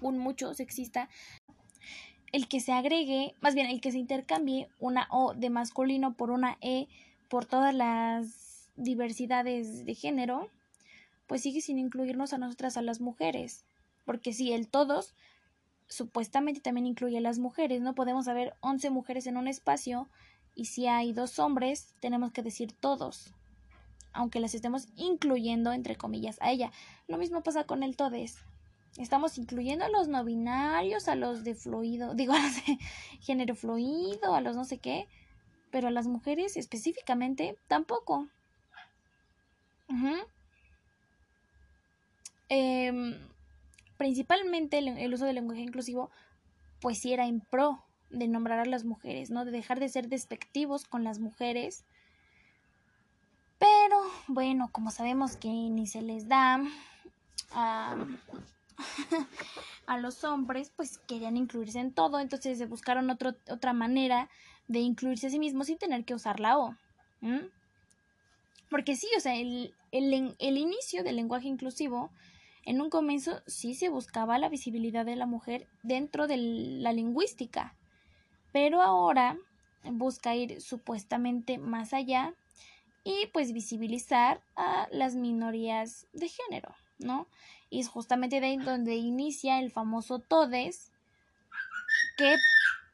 un 0.00 0.18
mucho 0.18 0.54
sexista, 0.54 1.08
el 2.30 2.46
que 2.46 2.60
se 2.60 2.72
agregue, 2.72 3.34
más 3.40 3.56
bien 3.56 3.66
el 3.66 3.80
que 3.80 3.90
se 3.90 3.98
intercambie 3.98 4.68
una 4.78 5.08
O 5.10 5.34
de 5.34 5.50
masculino 5.50 6.14
por 6.14 6.30
una 6.30 6.58
E 6.60 6.86
por 7.28 7.44
todas 7.44 7.74
las 7.74 8.70
diversidades 8.76 9.84
de 9.84 9.94
género, 9.94 10.48
pues 11.32 11.40
sigue 11.40 11.62
sin 11.62 11.78
incluirnos 11.78 12.34
a 12.34 12.36
nosotras, 12.36 12.76
a 12.76 12.82
las 12.82 13.00
mujeres. 13.00 13.64
Porque 14.04 14.34
si 14.34 14.52
el 14.52 14.68
todos 14.68 15.14
supuestamente 15.88 16.60
también 16.60 16.86
incluye 16.86 17.16
a 17.16 17.22
las 17.22 17.38
mujeres, 17.38 17.80
no 17.80 17.94
podemos 17.94 18.28
haber 18.28 18.52
11 18.60 18.90
mujeres 18.90 19.26
en 19.26 19.38
un 19.38 19.48
espacio 19.48 20.10
y 20.54 20.66
si 20.66 20.88
hay 20.88 21.14
dos 21.14 21.38
hombres, 21.38 21.94
tenemos 22.00 22.32
que 22.32 22.42
decir 22.42 22.74
todos, 22.74 23.32
aunque 24.12 24.40
las 24.40 24.54
estemos 24.54 24.88
incluyendo 24.94 25.72
entre 25.72 25.96
comillas 25.96 26.36
a 26.42 26.50
ella. 26.50 26.70
Lo 27.08 27.16
mismo 27.16 27.42
pasa 27.42 27.64
con 27.64 27.82
el 27.82 27.96
todes. 27.96 28.36
Estamos 28.98 29.38
incluyendo 29.38 29.86
a 29.86 29.88
los 29.88 30.08
no 30.08 30.26
binarios, 30.26 31.08
a 31.08 31.14
los 31.14 31.44
de 31.44 31.54
fluido, 31.54 32.12
digo, 32.14 32.34
a 32.34 32.42
los 32.42 32.56
de 32.56 32.78
género 33.22 33.54
fluido, 33.54 34.34
a 34.34 34.42
los 34.42 34.54
no 34.54 34.66
sé 34.66 34.76
qué, 34.76 35.08
pero 35.70 35.88
a 35.88 35.92
las 35.92 36.06
mujeres 36.06 36.58
específicamente 36.58 37.56
tampoco. 37.68 38.28
Principalmente 43.96 44.78
el, 44.78 45.14
uso 45.14 45.24
del 45.24 45.36
lenguaje 45.36 45.62
inclusivo, 45.62 46.10
pues 46.80 46.98
sí 46.98 47.12
era 47.12 47.26
en 47.26 47.40
pro 47.40 47.84
de 48.10 48.28
nombrar 48.28 48.58
a 48.58 48.64
las 48.64 48.84
mujeres, 48.84 49.30
¿no? 49.30 49.44
De 49.44 49.50
dejar 49.50 49.80
de 49.80 49.88
ser 49.88 50.08
despectivos 50.08 50.84
con 50.84 51.04
las 51.04 51.18
mujeres. 51.18 51.84
Pero 53.58 54.02
bueno, 54.26 54.70
como 54.72 54.90
sabemos 54.90 55.36
que 55.36 55.48
ni 55.48 55.86
se 55.86 56.02
les 56.02 56.28
da 56.28 56.60
a, 57.52 57.96
a 59.86 59.98
los 59.98 60.24
hombres, 60.24 60.72
pues 60.74 60.98
querían 60.98 61.36
incluirse 61.36 61.78
en 61.78 61.92
todo, 61.92 62.18
entonces 62.18 62.58
se 62.58 62.66
buscaron 62.66 63.08
otra 63.10 63.72
manera 63.72 64.28
de 64.66 64.80
incluirse 64.80 65.28
a 65.28 65.30
sí 65.30 65.38
mismos 65.38 65.68
sin 65.68 65.78
tener 65.78 66.04
que 66.04 66.14
usar 66.14 66.40
la 66.40 66.58
O. 66.58 66.74
Porque 68.68 68.96
sí, 68.96 69.06
o 69.16 69.20
sea, 69.20 69.36
el, 69.36 69.74
el, 69.92 70.34
el 70.38 70.58
inicio 70.58 71.04
del 71.04 71.16
lenguaje 71.16 71.46
inclusivo 71.46 72.10
en 72.64 72.80
un 72.80 72.90
comienzo 72.90 73.42
sí 73.46 73.74
se 73.74 73.88
buscaba 73.88 74.38
la 74.38 74.48
visibilidad 74.48 75.04
de 75.04 75.16
la 75.16 75.26
mujer 75.26 75.68
dentro 75.82 76.26
de 76.26 76.36
la 76.36 76.92
lingüística, 76.92 77.76
pero 78.52 78.82
ahora 78.82 79.36
busca 79.84 80.34
ir 80.34 80.60
supuestamente 80.60 81.58
más 81.58 81.92
allá 81.92 82.34
y 83.04 83.26
pues 83.32 83.52
visibilizar 83.52 84.40
a 84.54 84.88
las 84.92 85.16
minorías 85.16 86.06
de 86.12 86.28
género, 86.28 86.74
¿no? 86.98 87.26
Y 87.68 87.80
es 87.80 87.88
justamente 87.88 88.40
de 88.40 88.46
ahí 88.46 88.56
donde 88.58 88.94
inicia 88.94 89.58
el 89.58 89.70
famoso 89.72 90.20
todes 90.20 90.92
que 92.16 92.36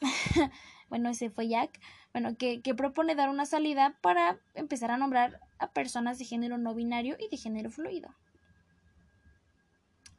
bueno, 0.88 1.10
ese 1.10 1.30
fue 1.30 1.48
Jack, 1.48 1.78
bueno, 2.12 2.36
que, 2.36 2.62
que 2.62 2.74
propone 2.74 3.14
dar 3.14 3.28
una 3.28 3.44
salida 3.44 3.98
para 4.00 4.38
empezar 4.54 4.90
a 4.90 4.96
nombrar 4.96 5.40
a 5.58 5.72
personas 5.72 6.18
de 6.18 6.24
género 6.24 6.56
no 6.56 6.74
binario 6.74 7.16
y 7.18 7.28
de 7.28 7.36
género 7.36 7.70
fluido. 7.70 8.14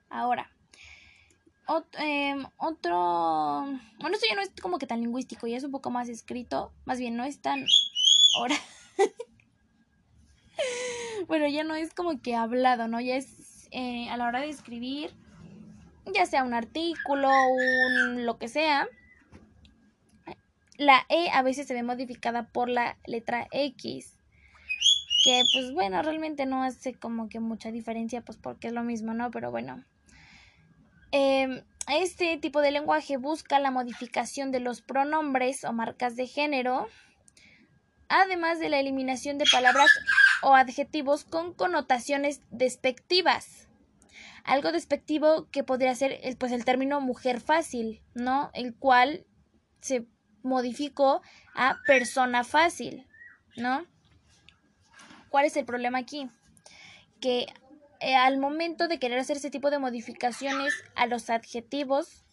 Ahora, 0.10 0.50
em, 2.00 2.46
otro, 2.58 3.66
bueno, 4.00 4.16
esto 4.16 4.26
ya 4.28 4.36
no 4.36 4.42
es 4.42 4.52
como 4.62 4.80
que 4.80 4.88
tan 4.88 5.02
lingüístico, 5.02 5.48
ya 5.48 5.58
es 5.58 5.64
un 5.64 5.72
poco 5.72 5.92
más 5.92 6.10
escrito, 6.10 6.72
más 6.86 7.00
bien 7.00 7.16
no 7.16 7.24
es 7.24 7.42
tan, 7.42 7.64
ahora, 8.38 8.56
bueno, 11.28 11.48
ya 11.48 11.64
no 11.64 11.76
es 11.76 11.94
como 11.94 12.20
que 12.22 12.36
hablado, 12.36 12.88
¿no? 12.88 13.00
Ya 13.00 13.16
es 13.16 13.70
eh, 13.72 14.10
a 14.10 14.18
la 14.18 14.28
hora 14.28 14.42
de 14.42 14.50
escribir, 14.50 15.14
ya 16.12 16.26
sea 16.26 16.44
un 16.44 16.56
artículo, 16.56 17.30
un 17.30 18.26
lo 18.26 18.40
que 18.40 18.48
sea, 18.48 18.88
la 20.78 21.06
E 21.10 21.30
a 21.30 21.44
veces 21.44 21.68
se 21.68 21.76
ve 21.76 21.84
modificada 21.84 22.48
por 22.48 22.70
la 22.70 22.98
letra 23.06 23.48
X 23.52 24.20
que 25.24 25.44
pues 25.54 25.74
bueno, 25.74 26.02
realmente 26.02 26.46
no 26.46 26.64
hace 26.64 26.94
como 26.94 27.30
que 27.30 27.40
mucha 27.40 27.72
diferencia, 27.72 28.22
pues 28.22 28.38
porque 28.38 28.68
es 28.68 28.74
lo 28.74 28.84
mismo, 28.84 29.14
¿no? 29.14 29.32
Pero 29.32 29.52
bueno, 29.52 29.84
Em, 31.12 31.64
este 31.88 32.38
tipo 32.38 32.62
de 32.62 32.72
lenguaje 32.72 33.18
busca 33.18 33.60
la 33.60 33.72
modificación 33.72 34.52
de 34.52 34.60
los 34.60 34.82
pronombres 34.82 35.64
o 35.64 35.74
marcas 35.74 36.16
de 36.16 36.28
género, 36.28 36.88
además 38.10 38.60
de 38.60 38.70
la 38.70 38.80
eliminación 38.80 39.38
de 39.38 39.46
palabras 39.52 39.90
o 40.44 40.56
adjetivos 40.56 41.26
con 41.26 41.54
connotaciones 41.54 42.42
despectivas. 42.52 43.68
Algo 44.44 44.72
despectivo 44.72 45.48
que 45.52 45.64
podría 45.64 45.96
ser 45.96 46.20
pues, 46.38 46.52
el 46.52 46.64
término 46.64 47.02
mujer 47.02 47.42
fácil, 47.42 48.02
¿no? 48.14 48.52
El 48.54 48.76
cual 48.76 49.26
se 49.82 50.06
modificó 50.44 51.22
a 51.56 51.78
persona 51.88 52.44
fácil, 52.44 53.08
¿no? 53.58 53.86
¿Cuál 55.30 55.46
es 55.46 55.58
el 55.58 55.66
problema 55.66 56.00
aquí? 56.00 56.30
Que 57.20 57.48
eh, 58.00 58.16
al 58.16 58.38
momento 58.38 58.88
de 58.88 59.00
querer 59.00 59.20
hacer 59.20 59.38
ese 59.38 59.50
tipo 59.50 59.70
de 59.70 59.80
modificaciones 59.80 60.74
a 60.96 61.06
los 61.06 61.30
adjetivos, 61.30 62.24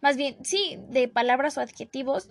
más 0.00 0.16
bien, 0.16 0.36
sí, 0.44 0.78
de 0.88 1.08
palabras 1.08 1.56
o 1.56 1.60
adjetivos, 1.60 2.28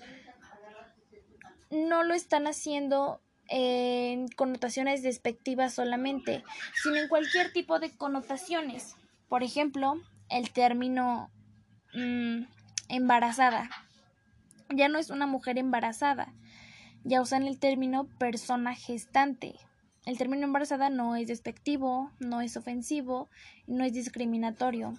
no 1.72 2.04
lo 2.04 2.14
están 2.14 2.46
haciendo 2.46 3.22
en 3.48 4.28
connotaciones 4.30 5.04
despectivas 5.04 5.74
solamente, 5.74 6.44
sino 6.82 6.98
en 6.98 7.08
cualquier 7.08 7.52
tipo 7.52 7.80
de 7.80 7.96
connotaciones. 7.96 8.96
Por 9.28 9.44
ejemplo, 9.44 9.96
el 10.30 10.52
término 10.52 11.30
mm, 11.94 12.44
embarazada. 12.90 13.70
Ya 14.70 14.88
no 14.88 14.98
es 14.98 15.10
una 15.10 15.28
mujer 15.28 15.58
embarazada, 15.58 16.34
ya 17.04 17.22
usan 17.22 17.48
el 17.48 17.60
término 17.60 18.06
persona 18.18 18.76
gestante. 18.76 19.56
El 20.06 20.18
término 20.18 20.44
embarazada 20.44 20.90
no 20.90 21.16
es 21.16 21.28
despectivo, 21.28 22.12
no 22.20 22.42
es 22.42 22.58
ofensivo, 22.58 23.30
no 23.68 23.86
es 23.86 23.94
discriminatorio. 23.94 24.94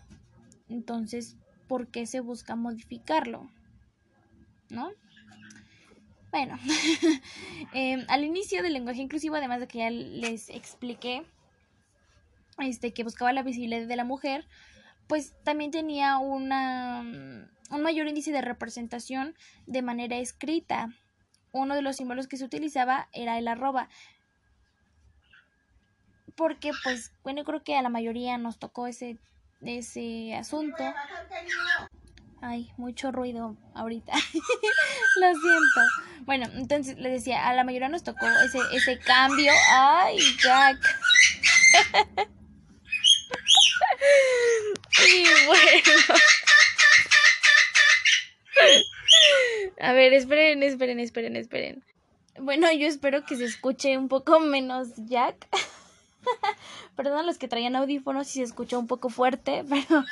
Entonces, 0.69 1.37
¿por 1.69 1.89
qué 1.89 2.07
se 2.07 2.21
busca 2.21 2.57
modificarlo? 2.57 3.51
¿No? 4.71 4.91
Bueno, 6.31 6.59
em, 7.75 8.05
al 8.09 8.25
inicio 8.25 8.63
del 8.63 8.73
lenguaje 8.73 9.03
inclusivo, 9.03 9.37
además 9.37 9.61
de 9.61 9.69
que 9.69 9.79
ya 9.79 9.91
les 9.91 10.49
expliqué 10.49 11.25
este, 12.59 12.93
que 12.93 13.05
buscaba 13.05 13.33
la 13.33 13.43
visibilidad 13.43 13.87
de 13.87 13.97
la 13.97 14.05
mujer, 14.05 14.47
pues 15.07 15.35
también 15.45 15.71
tenía 15.71 16.19
una, 16.19 17.01
un 17.71 17.83
mayor 17.83 18.09
índice 18.09 18.33
de 18.33 18.41
representación 18.41 19.37
de 19.67 19.83
manera 19.83 20.17
escrita. 20.17 20.89
Uno 21.53 21.75
de 21.75 21.83
los 21.83 21.97
símbolos 21.97 22.27
que 22.27 22.37
se 22.37 22.45
utilizaba 22.45 23.09
era 23.13 23.39
el 23.39 23.47
arroba, 23.47 23.89
porque 26.37 26.73
pues 26.83 27.13
bueno, 27.23 27.45
creo 27.45 27.63
que 27.63 27.77
a 27.77 27.83
la 27.83 27.89
mayoría 27.89 28.39
nos 28.39 28.59
tocó 28.59 28.87
ese, 28.87 29.19
ese 29.63 30.35
asunto. 30.35 30.83
Ay, 32.41 32.71
mucho 32.77 33.11
ruido 33.11 33.57
ahorita. 33.75 34.13
Lo 35.21 35.29
siento. 35.29 35.81
Bueno, 36.27 36.47
entonces 36.55 36.99
les 36.99 37.13
decía, 37.13 37.49
a 37.49 37.55
la 37.55 37.65
mayoría 37.65 37.89
nos 37.89 38.03
tocó 38.03 38.27
ese, 38.45 38.59
ese 38.73 38.99
cambio. 38.99 39.51
Ay, 39.71 40.19
Jack. 40.43 40.79
y 45.09 45.25
bueno. 45.47 46.21
A 49.81 49.93
ver, 49.93 50.13
esperen, 50.13 50.63
esperen, 50.63 51.01
esperen, 51.01 51.37
esperen. 51.37 51.85
Bueno, 52.39 52.71
yo 52.73 52.87
espero 52.87 53.25
que 53.25 53.37
se 53.37 53.45
escuche 53.45 53.97
un 53.97 54.09
poco 54.09 54.41
menos 54.41 54.89
Jack. 54.97 55.49
Perdón 56.97 57.27
los 57.27 57.39
que 57.39 57.49
traían 57.49 57.77
audífonos 57.77 58.27
si 58.27 58.39
se 58.39 58.45
escuchó 58.45 58.79
un 58.79 58.87
poco 58.87 59.09
fuerte, 59.09 59.65
pero 59.69 60.05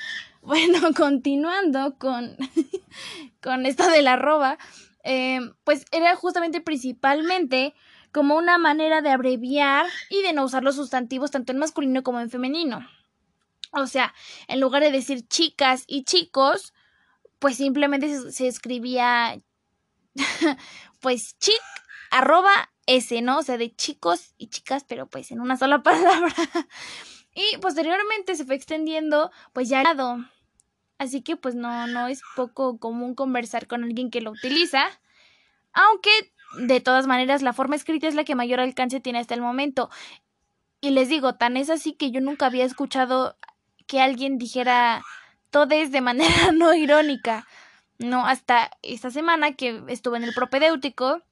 bueno, 0.43 0.81
continuando 0.97 1.97
con, 1.99 2.37
con 3.43 3.67
esto 3.67 3.89
de 3.91 4.03
la 4.03 4.15
arroba, 4.15 4.59
eh, 5.05 5.41
pues 5.65 5.85
era 5.93 6.15
justamente 6.17 6.61
principalmente 6.61 7.75
como 8.13 8.37
una 8.37 8.59
manera 8.59 9.01
de 9.01 9.11
abreviar 9.11 9.87
y 10.11 10.23
de 10.23 10.33
no 10.33 10.45
usar 10.45 10.63
los 10.63 10.77
sustantivos 10.77 11.31
tanto 11.31 11.53
en 11.53 11.59
masculino 11.59 12.03
como 12.03 12.21
en 12.21 12.31
femenino. 12.31 12.87
O 13.73 13.87
sea, 13.87 14.15
en 14.49 14.61
lugar 14.61 14.83
de 14.83 14.93
decir 14.93 15.27
chicas 15.27 15.85
y 15.87 16.05
chicos, 16.05 16.75
pues 17.39 17.57
simplemente 17.57 18.09
se, 18.09 18.33
se 18.33 18.47
escribía 18.47 19.41
pues 21.01 21.39
chic 21.39 21.61
arroba 22.11 22.72
ese, 22.87 23.23
¿no? 23.23 23.39
O 23.39 23.43
sea, 23.43 23.59
de 23.59 23.75
chicos 23.75 24.35
y 24.39 24.49
chicas, 24.49 24.85
pero 24.87 25.07
pues 25.07 25.31
en 25.31 25.41
una 25.41 25.57
sola 25.57 25.83
palabra. 25.83 26.35
y 27.35 27.59
posteriormente 27.59 28.35
se 28.35 28.45
fue 28.45 28.55
extendiendo, 28.55 29.31
pues 29.53 29.69
ya 29.69 29.83
Así 30.99 31.23
que 31.23 31.37
pues 31.37 31.55
no, 31.55 31.87
no 31.89 32.07
es 32.07 32.23
poco 32.37 32.79
común 32.79 33.15
conversar 33.15 33.67
con 33.67 33.83
alguien 33.83 34.11
que 34.11 34.21
lo 34.21 34.31
utiliza. 34.31 34.85
Aunque 35.73 36.11
de 36.59 36.81
todas 36.81 37.07
maneras 37.07 37.43
la 37.43 37.53
forma 37.53 37.77
escrita 37.77 38.07
es 38.07 38.15
la 38.15 38.25
que 38.25 38.35
mayor 38.35 38.61
alcance 38.61 39.01
tiene 39.01 39.19
hasta 39.19 39.35
el 39.35 39.41
momento. 39.41 39.91
Y 40.81 40.91
les 40.91 41.09
digo, 41.09 41.35
tan 41.35 41.57
es 41.57 41.71
así 41.71 41.93
que 41.95 42.11
yo 42.11 42.21
nunca 42.21 42.47
había 42.47 42.65
escuchado 42.65 43.37
que 43.87 44.01
alguien 44.01 44.39
dijera 44.39 45.03
todes 45.51 45.93
de 45.93 46.01
manera 46.01 46.53
no 46.55 46.75
irónica. 46.75 47.47
No, 47.99 48.27
hasta 48.27 48.71
esta 48.83 49.11
semana 49.11 49.53
que 49.53 49.83
estuve 49.89 50.17
en 50.17 50.25
el 50.25 50.35
propedéutico 50.35 51.23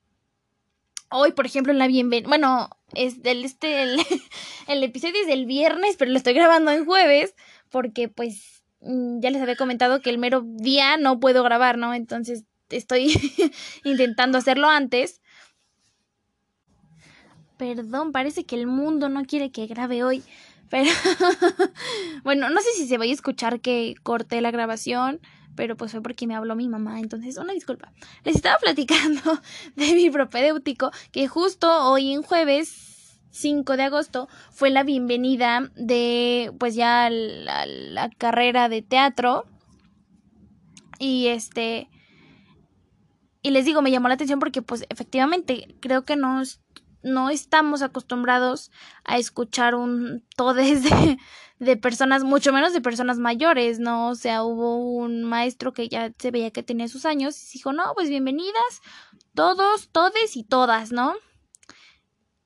hoy, 1.11 1.33
por 1.33 1.47
ejemplo, 1.47 1.73
en 1.73 1.79
la 1.79 1.87
bienvenida, 1.87 2.29
bueno, 2.29 2.71
es 2.95 3.23
del 3.23 3.45
este, 3.45 3.83
el, 4.69 4.83
episodio 4.83 5.21
es 5.21 5.27
del 5.27 5.47
viernes, 5.47 5.97
pero 5.99 6.11
lo 6.11 6.17
estoy 6.17 6.35
grabando 6.35 6.71
en 6.71 6.85
jueves, 6.85 7.35
porque 7.71 8.09
pues 8.09 8.63
mm, 8.81 9.21
ya 9.21 9.31
les 9.31 9.43
había 9.43 9.57
comentado 9.57 10.01
que 10.01 10.11
el 10.11 10.19
mero 10.19 10.43
día 10.45 10.97
no 10.97 11.21
puedo 11.21 11.43
grabar, 11.43 11.79
¿no? 11.79 11.95
Entonces 11.95 12.45
estoy 12.71 13.13
intentando 13.85 14.39
hacerlo 14.39 14.69
antes. 14.69 15.21
Perdón, 17.57 18.13
parece 18.13 18.45
que 18.45 18.57
el 18.57 18.67
mundo 18.67 19.09
no 19.11 19.25
quiere 19.25 19.51
que 19.51 19.67
grabe 19.67 20.03
hoy. 20.03 20.23
Pero 20.71 20.91
bueno, 22.25 22.49
no 22.49 22.61
sé 22.61 22.69
si 22.77 22.87
se 22.87 22.97
va 22.97 23.05
a 23.05 23.09
escuchar 23.09 23.61
que 23.61 23.97
corté 24.03 24.41
la 24.41 24.53
grabación 24.53 25.21
pero 25.55 25.77
pues 25.77 25.93
fue 25.93 26.03
porque 26.03 26.27
me 26.27 26.35
habló 26.35 26.57
mi 26.57 26.69
mamá, 26.69 27.01
entonces 27.01 27.37
una 27.37 27.53
disculpa. 27.53 27.93
Les 28.25 28.37
estaba 28.37 28.59
platicando 28.61 29.21
de 29.77 29.95
mi 29.95 30.11
propedéutico 30.11 30.91
que 31.13 31.29
justo 31.29 31.91
hoy 31.91 32.13
en 32.13 32.23
jueves 32.23 33.21
5 33.31 33.77
de 33.77 33.83
agosto 33.85 34.29
fue 34.51 34.71
la 34.71 34.83
bienvenida 34.83 35.71
de 35.77 36.53
pues 36.59 36.75
ya 36.75 37.09
la, 37.11 37.67
la 37.67 38.11
carrera 38.11 38.69
de 38.69 38.83
teatro 38.83 39.47
y 40.99 41.29
este 41.29 41.89
y 43.43 43.51
les 43.51 43.65
digo 43.65 43.83
me 43.83 43.91
llamó 43.91 44.09
la 44.09 44.15
atención 44.15 44.41
porque 44.41 44.63
pues 44.63 44.85
efectivamente 44.89 45.77
creo 45.81 46.05
que 46.05 46.17
no 46.17 46.43
no 47.03 47.31
estamos 47.31 47.83
acostumbrados 47.83 48.71
a 49.05 49.19
escuchar 49.19 49.75
un 49.75 50.25
todes 50.37 50.83
de, 50.85 51.19
de 51.61 51.77
personas, 51.77 52.25
mucho 52.25 52.53
menos 52.53 52.73
de 52.73 52.81
personas 52.81 53.19
mayores, 53.19 53.79
¿no? 53.79 54.09
O 54.09 54.15
sea, 54.15 54.43
hubo 54.43 54.77
un 54.77 55.25
maestro 55.25 55.73
que 55.73 55.89
ya 55.89 56.13
se 56.19 56.31
veía 56.31 56.51
que 56.51 56.63
tenía 56.63 56.89
sus 56.89 57.05
años 57.05 57.39
y 57.43 57.59
dijo, 57.59 57.73
no, 57.73 57.93
pues 57.95 58.09
bienvenidas, 58.09 58.81
todos, 59.35 59.91
todes 59.91 60.37
y 60.37 60.43
todas, 60.43 60.91
¿no? 60.91 61.15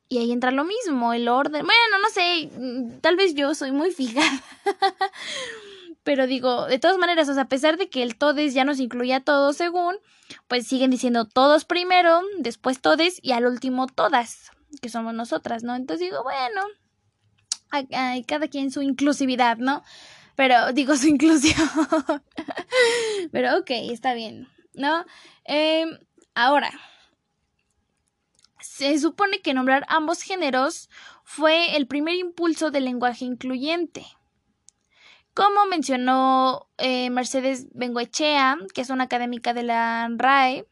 Y 0.09 0.19
ahí 0.19 0.33
entra 0.33 0.51
lo 0.51 0.64
mismo, 0.64 1.12
el 1.12 1.29
orden. 1.29 1.64
Bueno, 1.64 1.99
no 2.03 2.11
sé, 2.11 2.51
mm, 2.57 3.01
tal 3.01 3.17
vez 3.17 3.35
yo 3.35 3.55
soy 3.55 3.73
muy 3.73 3.90
fijada. 3.90 4.43
Pero 6.05 6.27
digo, 6.27 6.67
de 6.67 6.79
todas 6.79 6.99
maneras, 6.99 7.29
o 7.31 7.35
sea, 7.35 7.45
a 7.45 7.49
pesar 7.49 7.79
de 7.79 7.88
que 7.88 8.03
el 8.03 8.17
todes 8.17 8.53
ya 8.53 8.64
nos 8.64 8.79
incluía 8.79 9.21
todo 9.21 9.55
según, 9.55 9.97
pues 10.49 10.67
siguen 10.67 10.90
diciendo 10.90 11.25
todos 11.25 11.64
primero, 11.64 12.21
después 12.38 12.81
todes 12.81 13.19
y 13.23 13.33
al 13.33 13.47
último 13.47 13.87
todas, 13.87 14.51
que 14.83 14.90
somos 14.90 15.14
nosotras, 15.14 15.64
¿no? 15.64 15.75
Entonces 15.75 16.11
digo, 16.11 16.23
bueno, 16.23 16.61
hay, 17.71 18.23
cada 18.25 18.49
quien 18.49 18.71
su 18.71 18.83
inclusividad, 18.83 19.57
¿no? 19.57 19.83
Pero 20.37 20.73
digo 20.75 20.95
su 20.97 21.09
inclusión. 21.09 21.69
Pero 23.33 23.59
ok, 23.59 23.71
está 23.71 24.12
bien, 24.12 24.49
¿no? 24.75 25.07
Eh, 25.47 25.87
ahora, 26.35 26.71
se 28.61 28.99
supone 28.99 29.40
que 29.40 29.55
nombrar 29.55 29.87
ambos 29.88 30.21
géneros 30.21 30.90
fue 31.23 31.77
el 31.77 31.87
primer 31.87 32.17
impulso 32.17 32.71
del 32.71 32.85
lenguaje 32.85 33.25
incluyente. 33.25 34.05
Como 35.35 35.66
mencionó 35.66 36.68
eh, 36.79 37.11
Mercedes 37.11 37.66
Bengoechea, 37.73 38.57
que 38.73 38.81
es 38.81 38.90
una 38.90 39.05
académica 39.05 39.53
de 39.53 39.64
la 39.64 40.09
RAE, 40.16 40.66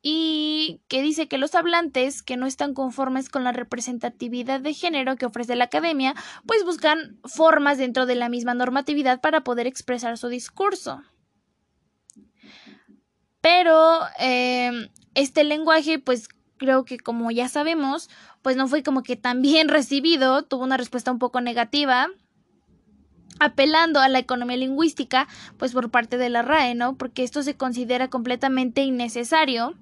y 0.00 0.80
que 0.88 1.02
dice 1.02 1.28
que 1.28 1.36
los 1.36 1.54
hablantes 1.54 2.22
que 2.22 2.36
no 2.36 2.46
están 2.46 2.72
conformes 2.72 3.28
con 3.28 3.44
la 3.44 3.52
representatividad 3.52 4.60
de 4.60 4.72
género 4.72 5.16
que 5.16 5.26
ofrece 5.26 5.56
la 5.56 5.64
academia, 5.64 6.14
pues 6.46 6.64
buscan 6.64 7.18
formas 7.24 7.78
dentro 7.78 8.06
de 8.06 8.14
la 8.14 8.28
misma 8.28 8.54
normatividad 8.54 9.20
para 9.20 9.42
poder 9.42 9.66
expresar 9.66 10.16
su 10.16 10.28
discurso. 10.28 11.02
Pero 13.40 14.00
eh, 14.20 14.88
este 15.14 15.44
lenguaje, 15.44 15.98
pues 15.98 16.28
creo 16.56 16.84
que 16.84 16.98
como 16.98 17.30
ya 17.30 17.48
sabemos, 17.48 18.08
pues 18.40 18.56
no 18.56 18.68
fue 18.68 18.82
como 18.82 19.02
que 19.02 19.16
tan 19.16 19.42
bien 19.42 19.68
recibido, 19.68 20.44
tuvo 20.44 20.62
una 20.62 20.76
respuesta 20.76 21.10
un 21.10 21.18
poco 21.18 21.40
negativa 21.40 22.08
apelando 23.40 23.98
a 23.98 24.08
la 24.08 24.20
economía 24.20 24.56
lingüística, 24.56 25.26
pues 25.56 25.72
por 25.72 25.90
parte 25.90 26.18
de 26.18 26.28
la 26.28 26.42
RAE, 26.42 26.74
¿no? 26.74 26.96
Porque 26.96 27.24
esto 27.24 27.42
se 27.42 27.56
considera 27.56 28.08
completamente 28.08 28.82
innecesario. 28.82 29.74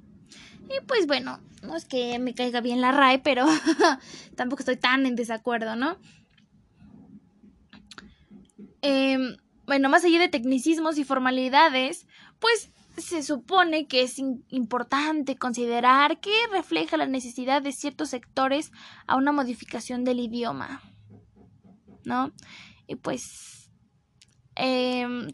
Y 0.65 0.85
pues 0.87 1.07
bueno, 1.07 1.41
no 1.63 1.77
es 1.77 1.85
que 1.85 2.19
me 2.19 2.35
caiga 2.35 2.61
bien 2.61 2.81
la 2.81 2.93
RAE, 2.93 3.19
pero 3.19 3.45
tampoco 4.37 4.61
estoy 4.61 4.77
tan 4.77 5.05
en 5.05 5.17
desacuerdo, 5.17 5.77
¿no? 5.77 5.99
Em, 8.81 9.37
bueno, 9.67 9.89
más 9.89 10.05
allá 10.05 10.21
de 10.21 10.29
tecnicismos 10.29 10.97
y 10.97 11.05
formalidades, 11.05 12.07
pues 12.39 12.71
se 12.97 13.23
supone 13.23 13.87
que 13.87 14.03
es 14.03 14.19
importante 14.49 15.37
considerar 15.37 16.21
que 16.21 16.33
refleja 16.51 16.97
la 16.97 17.07
necesidad 17.07 17.63
de 17.63 17.73
ciertos 17.73 18.11
sectores 18.11 18.73
a 19.07 19.17
una 19.17 19.33
modificación 19.33 20.05
del 20.05 20.21
idioma, 20.21 20.81
¿no? 22.05 22.33
Y 22.89 22.97
pues 22.97 23.71
em, 24.57 25.29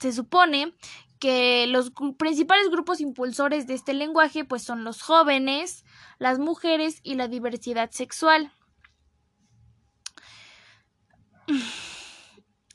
se 0.00 0.12
supone 0.12 0.74
que 1.20 1.66
los 1.68 1.92
principales 2.18 2.68
grupos 2.70 3.00
impulsores 3.00 3.68
de 3.68 3.74
este 3.74 3.94
lenguaje 3.94 4.44
pues 4.44 4.64
son 4.64 4.82
los 4.82 5.00
jóvenes, 5.00 5.84
las 6.18 6.40
mujeres 6.40 6.98
y 7.04 7.14
la 7.14 7.28
diversidad 7.28 7.90
sexual. 7.92 8.50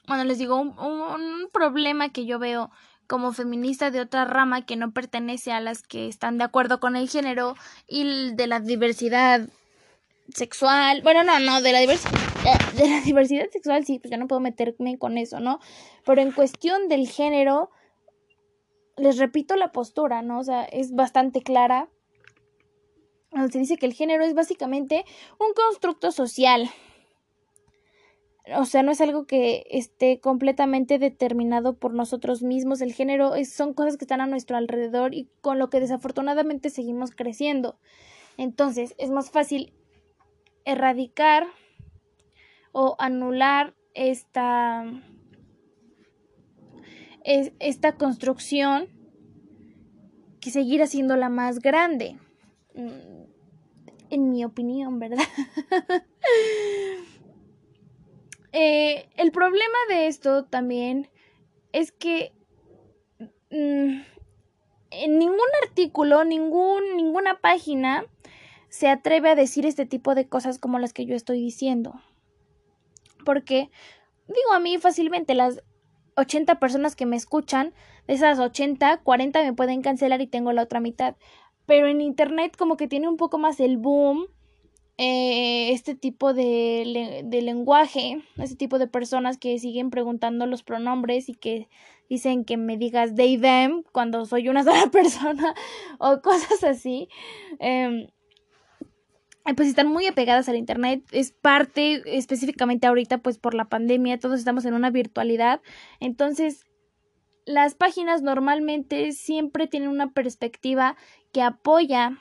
Bueno, 0.07 0.23
les 0.23 0.39
digo, 0.39 0.59
un 0.59 1.49
problema 1.53 2.09
que 2.09 2.25
yo 2.25 2.39
veo 2.39 2.71
como 3.09 3.33
feminista 3.33 3.89
de 3.89 4.01
otra 4.01 4.23
rama 4.23 4.67
que 4.67 4.75
no 4.75 4.91
pertenece 4.91 5.51
a 5.51 5.59
las 5.59 5.81
que 5.81 6.07
están 6.07 6.37
de 6.37 6.43
acuerdo 6.43 6.79
con 6.79 6.95
el 6.95 7.09
género 7.09 7.55
y 7.87 8.33
de 8.35 8.45
la 8.45 8.59
diversidad 8.59 9.49
sexual. 10.33 11.01
Bueno, 11.01 11.23
no, 11.23 11.39
no, 11.39 11.61
de 11.61 11.71
la 11.71 11.79
diversidad 11.79 12.19
de 12.75 12.89
la 12.89 13.01
diversidad 13.05 13.49
sexual 13.51 13.85
sí, 13.85 13.99
pues 13.99 14.11
yo 14.11 14.17
no 14.17 14.27
puedo 14.27 14.39
meterme 14.39 14.97
con 14.97 15.17
eso, 15.17 15.39
¿no? 15.39 15.59
Pero 16.05 16.21
en 16.21 16.31
cuestión 16.31 16.87
del 16.87 17.07
género 17.07 17.69
les 18.97 19.17
repito 19.17 19.55
la 19.55 19.71
postura, 19.71 20.21
¿no? 20.21 20.39
O 20.39 20.43
sea, 20.43 20.63
es 20.63 20.93
bastante 20.93 21.41
clara. 21.41 21.89
Se 23.51 23.59
dice 23.59 23.77
que 23.77 23.85
el 23.85 23.93
género 23.93 24.23
es 24.23 24.33
básicamente 24.33 25.05
un 25.39 25.53
constructo 25.53 26.11
social, 26.11 26.69
o 28.57 28.65
sea, 28.65 28.83
no 28.83 28.91
es 28.91 29.01
algo 29.01 29.25
que 29.25 29.65
esté 29.69 30.19
completamente 30.19 30.97
determinado 30.97 31.77
por 31.77 31.93
nosotros 31.93 32.41
mismos. 32.41 32.81
El 32.81 32.93
género 32.93 33.33
son 33.45 33.73
cosas 33.73 33.97
que 33.97 34.05
están 34.05 34.21
a 34.21 34.27
nuestro 34.27 34.57
alrededor 34.57 35.13
y 35.13 35.29
con 35.41 35.59
lo 35.59 35.69
que 35.69 35.79
desafortunadamente 35.79 36.69
seguimos 36.69 37.11
creciendo. 37.11 37.77
Entonces, 38.37 38.95
es 38.97 39.11
más 39.11 39.29
fácil 39.29 39.73
erradicar 40.65 41.47
o 42.71 42.95
anular 42.99 43.75
esta, 43.93 44.85
esta 47.23 47.95
construcción 47.95 48.87
que 50.39 50.51
seguir 50.51 50.81
haciéndola 50.81 51.29
más 51.29 51.59
grande. 51.59 52.17
Mm, 52.75 53.19
en 54.09 54.31
mi 54.31 54.43
opinión, 54.43 54.99
¿verdad? 54.99 55.23
Eh, 58.51 59.07
el 59.15 59.31
problema 59.31 59.77
de 59.89 60.07
esto 60.07 60.43
también 60.43 61.07
es 61.71 61.91
que 61.91 62.33
mm, 63.51 64.01
en 64.89 65.19
ningún 65.19 65.47
artículo, 65.63 66.23
ningún, 66.23 66.97
ninguna 66.97 67.39
página 67.41 68.05
se 68.69 68.87
atreve 68.87 69.29
a 69.29 69.35
decir 69.35 69.65
este 69.65 69.85
tipo 69.85 70.15
de 70.15 70.27
cosas 70.27 70.59
como 70.59 70.79
las 70.79 70.93
que 70.93 71.05
yo 71.05 71.15
estoy 71.15 71.39
diciendo. 71.41 71.99
Porque, 73.25 73.69
digo, 74.27 74.53
a 74.53 74.59
mí 74.59 74.77
fácilmente 74.77 75.35
las 75.35 75.61
80 76.15 76.59
personas 76.59 76.95
que 76.95 77.05
me 77.05 77.15
escuchan, 77.15 77.73
de 78.07 78.13
esas 78.13 78.39
80, 78.39 78.97
40 78.97 79.43
me 79.43 79.53
pueden 79.53 79.81
cancelar 79.81 80.21
y 80.21 80.27
tengo 80.27 80.51
la 80.51 80.63
otra 80.63 80.79
mitad. 80.79 81.15
Pero 81.65 81.87
en 81.87 82.01
Internet 82.01 82.55
como 82.57 82.77
que 82.77 82.87
tiene 82.87 83.07
un 83.07 83.17
poco 83.17 83.37
más 83.37 83.59
el 83.59 83.77
boom 83.77 84.27
eh, 85.01 85.71
este 85.71 85.95
tipo 85.95 86.33
de, 86.33 87.21
de, 87.23 87.41
lenguaje, 87.41 88.21
este 88.35 88.57
tipo 88.57 88.79
de 88.79 88.87
personas 88.87 89.37
que 89.37 89.57
siguen 89.57 89.91
preguntando 89.91 90.45
los 90.45 90.61
pronombres 90.61 91.29
y 91.29 91.35
que 91.35 91.69
dicen 92.09 92.43
que 92.43 92.57
me 92.57 92.75
digas 92.75 93.15
they, 93.15 93.37
them 93.37 93.83
cuando 93.93 94.25
soy 94.25 94.49
una 94.49 94.63
sola 94.65 94.91
persona 94.91 95.55
o 95.99 96.21
cosas 96.21 96.65
así. 96.65 97.07
Eh, 97.59 98.09
pues 99.55 99.69
están 99.69 99.87
muy 99.87 100.05
apegadas 100.07 100.49
al 100.49 100.55
internet, 100.55 101.03
es 101.11 101.31
parte 101.31 102.01
específicamente 102.05 102.87
ahorita 102.87 103.19
pues 103.19 103.37
por 103.37 103.53
la 103.53 103.65
pandemia, 103.65 104.19
todos 104.19 104.39
estamos 104.39 104.65
en 104.65 104.73
una 104.73 104.89
virtualidad, 104.89 105.61
entonces 105.99 106.65
las 107.45 107.73
páginas 107.73 108.21
normalmente 108.21 109.11
siempre 109.11 109.67
tienen 109.67 109.89
una 109.89 110.11
perspectiva 110.11 110.95
que 111.31 111.41
apoya 111.41 112.19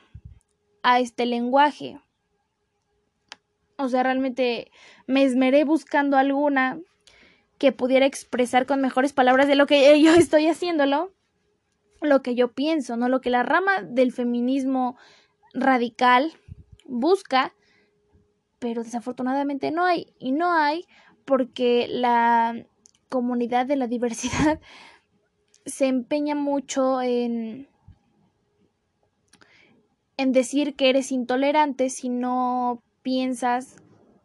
a 0.81 0.99
este 0.99 1.25
lenguaje. 1.25 1.99
O 3.77 3.89
sea, 3.89 4.03
realmente 4.03 4.71
me 5.07 5.23
esmeré 5.23 5.63
buscando 5.65 6.17
alguna 6.17 6.79
que 7.59 7.71
pudiera 7.71 8.05
expresar 8.05 8.65
con 8.65 8.81
mejores 8.81 9.13
palabras 9.13 9.47
de 9.47 9.55
lo 9.55 9.67
que 9.67 10.01
yo 10.01 10.13
estoy 10.15 10.47
haciéndolo, 10.47 11.13
lo 12.01 12.21
que 12.23 12.33
yo 12.33 12.51
pienso, 12.53 12.97
¿no? 12.97 13.07
Lo 13.07 13.21
que 13.21 13.29
la 13.29 13.43
rama 13.43 13.83
del 13.83 14.11
feminismo 14.11 14.97
radical 15.53 16.33
busca, 16.89 17.53
pero 18.59 18.83
desafortunadamente 18.83 19.71
no 19.71 19.85
hay. 19.85 20.13
Y 20.19 20.31
no 20.31 20.51
hay 20.51 20.85
porque 21.25 21.87
la 21.89 22.65
comunidad 23.09 23.65
de 23.65 23.75
la 23.75 23.87
diversidad 23.87 24.59
se 25.65 25.87
empeña 25.87 26.35
mucho 26.35 27.01
en 27.01 27.67
en 30.19 30.33
decir 30.33 30.75
que 30.75 30.89
eres 30.89 31.13
intolerante 31.13 31.89
si 31.89 32.09
no 32.09 32.83
piensas 33.03 33.77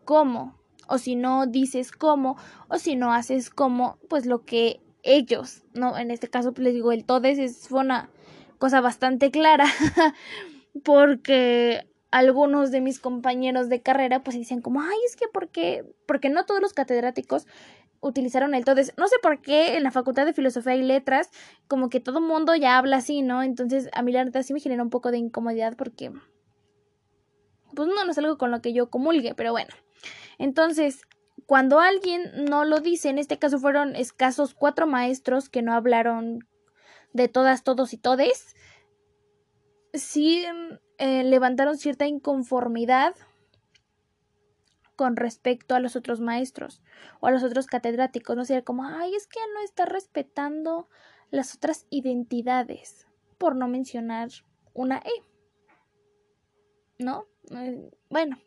cómo, 0.04 0.58
o 0.88 0.98
si 0.98 1.14
no 1.14 1.46
dices 1.46 1.92
cómo, 1.92 2.36
o 2.68 2.78
si 2.78 2.96
no 2.96 3.12
haces 3.12 3.48
cómo, 3.48 3.98
pues 4.08 4.26
lo 4.26 4.44
que 4.44 4.80
ellos, 5.04 5.62
¿no? 5.72 5.96
En 5.96 6.10
este 6.10 6.28
caso 6.28 6.52
pues 6.52 6.64
les 6.64 6.74
digo, 6.74 6.90
el 6.90 7.04
todes 7.04 7.38
es, 7.38 7.68
fue 7.68 7.78
una 7.78 8.10
cosa 8.58 8.80
bastante 8.80 9.30
clara, 9.30 9.66
porque 10.84 11.86
algunos 12.14 12.70
de 12.70 12.80
mis 12.80 13.00
compañeros 13.00 13.68
de 13.68 13.82
carrera 13.82 14.22
pues 14.22 14.36
dicen 14.36 14.60
como, 14.60 14.80
ay, 14.80 14.98
es 15.04 15.16
que 15.16 15.26
porque, 15.32 15.84
porque 16.06 16.30
no 16.30 16.46
todos 16.46 16.60
los 16.60 16.72
catedráticos 16.72 17.48
utilizaron 18.00 18.54
el 18.54 18.58
entonces 18.60 18.92
no 18.96 19.08
sé 19.08 19.16
por 19.20 19.40
qué 19.42 19.76
en 19.76 19.82
la 19.82 19.90
Facultad 19.90 20.24
de 20.24 20.32
Filosofía 20.32 20.76
y 20.76 20.82
Letras 20.82 21.30
como 21.66 21.88
que 21.88 21.98
todo 21.98 22.20
mundo 22.20 22.54
ya 22.54 22.78
habla 22.78 22.98
así, 22.98 23.22
¿no? 23.22 23.42
Entonces 23.42 23.88
a 23.94 24.02
mí 24.02 24.12
la 24.12 24.22
verdad 24.22 24.44
sí 24.44 24.52
me 24.52 24.60
genera 24.60 24.84
un 24.84 24.90
poco 24.90 25.10
de 25.10 25.18
incomodidad 25.18 25.76
porque 25.76 26.12
pues 27.74 27.88
no 27.88 28.08
es 28.08 28.18
algo 28.18 28.38
con 28.38 28.52
lo 28.52 28.62
que 28.62 28.72
yo 28.72 28.90
comulgue, 28.90 29.34
pero 29.34 29.50
bueno. 29.50 29.74
Entonces, 30.38 31.02
cuando 31.46 31.80
alguien 31.80 32.30
no 32.48 32.64
lo 32.64 32.78
dice, 32.78 33.08
en 33.08 33.18
este 33.18 33.40
caso 33.40 33.58
fueron 33.58 33.96
escasos 33.96 34.54
cuatro 34.54 34.86
maestros 34.86 35.48
que 35.48 35.62
no 35.62 35.72
hablaron 35.72 36.46
de 37.12 37.26
todas, 37.26 37.64
todos 37.64 37.92
y 37.92 37.96
todes, 37.96 38.54
sí 39.94 40.44
eh, 40.98 41.24
levantaron 41.24 41.78
cierta 41.78 42.06
inconformidad 42.06 43.14
con 44.96 45.16
respecto 45.16 45.74
a 45.74 45.80
los 45.80 45.96
otros 45.96 46.20
maestros 46.20 46.82
o 47.20 47.26
a 47.26 47.30
los 47.30 47.42
otros 47.42 47.66
catedráticos, 47.66 48.36
no 48.36 48.44
sé, 48.44 48.62
como, 48.62 48.84
ay, 48.84 49.14
es 49.14 49.26
que 49.26 49.40
no 49.54 49.60
está 49.64 49.86
respetando 49.86 50.88
las 51.30 51.54
otras 51.54 51.86
identidades, 51.90 53.06
por 53.38 53.56
no 53.56 53.66
mencionar 53.66 54.28
una 54.72 54.98
E, 54.98 55.22
¿no? 56.98 57.26
Eh, 57.50 57.90
bueno, 58.08 58.38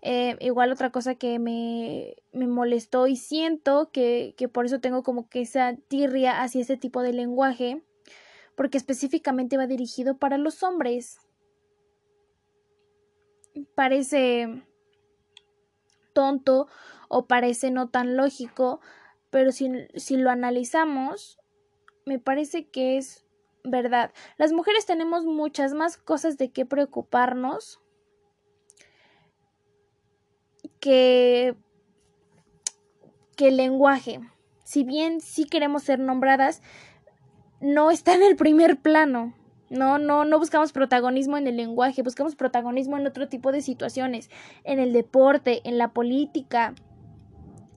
eh, 0.00 0.36
igual 0.40 0.72
otra 0.72 0.90
cosa 0.90 1.14
que 1.14 1.38
me, 1.38 2.16
me 2.32 2.46
molestó 2.46 3.06
y 3.06 3.16
siento 3.16 3.90
que, 3.92 4.34
que 4.36 4.48
por 4.48 4.64
eso 4.64 4.80
tengo 4.80 5.02
como 5.02 5.28
que 5.28 5.42
esa 5.42 5.76
tirria 5.88 6.42
hacia 6.42 6.62
ese 6.62 6.76
tipo 6.76 7.02
de 7.02 7.12
lenguaje, 7.12 7.82
porque 8.62 8.78
específicamente 8.78 9.56
va 9.56 9.66
dirigido 9.66 10.18
para 10.18 10.38
los 10.38 10.62
hombres. 10.62 11.18
Parece 13.74 14.62
tonto 16.12 16.68
o 17.08 17.26
parece 17.26 17.72
no 17.72 17.88
tan 17.88 18.16
lógico, 18.16 18.80
pero 19.30 19.50
si, 19.50 19.68
si 19.96 20.16
lo 20.16 20.30
analizamos, 20.30 21.40
me 22.06 22.20
parece 22.20 22.68
que 22.68 22.98
es 22.98 23.26
verdad. 23.64 24.12
Las 24.38 24.52
mujeres 24.52 24.86
tenemos 24.86 25.24
muchas 25.24 25.74
más 25.74 25.96
cosas 25.96 26.38
de 26.38 26.52
qué 26.52 26.64
preocuparnos 26.64 27.80
que, 30.78 31.56
que 33.34 33.48
el 33.48 33.56
lenguaje. 33.56 34.20
Si 34.62 34.84
bien 34.84 35.20
sí 35.20 35.46
queremos 35.46 35.82
ser 35.82 35.98
nombradas, 35.98 36.62
no 37.62 37.90
está 37.90 38.14
en 38.14 38.22
el 38.22 38.36
primer 38.36 38.78
plano. 38.78 39.32
No, 39.70 39.98
no, 39.98 40.26
no 40.26 40.38
buscamos 40.38 40.72
protagonismo 40.72 41.38
en 41.38 41.46
el 41.46 41.56
lenguaje, 41.56 42.02
buscamos 42.02 42.36
protagonismo 42.36 42.98
en 42.98 43.06
otro 43.06 43.28
tipo 43.28 43.52
de 43.52 43.62
situaciones, 43.62 44.28
en 44.64 44.78
el 44.80 44.92
deporte, 44.92 45.62
en 45.64 45.78
la 45.78 45.92
política, 45.92 46.74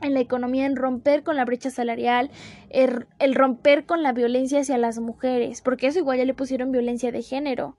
en 0.01 0.13
la 0.13 0.19
economía, 0.19 0.65
en 0.65 0.75
romper 0.75 1.23
con 1.23 1.37
la 1.37 1.45
brecha 1.45 1.69
salarial, 1.69 2.31
el, 2.69 3.07
el, 3.19 3.33
romper 3.33 3.85
con 3.85 4.03
la 4.03 4.11
violencia 4.11 4.59
hacia 4.59 4.77
las 4.77 4.99
mujeres, 4.99 5.61
porque 5.61 5.87
eso 5.87 5.99
igual 5.99 6.17
ya 6.17 6.25
le 6.25 6.33
pusieron 6.33 6.73
violencia 6.73 7.13
de 7.13 7.21
género. 7.21 7.77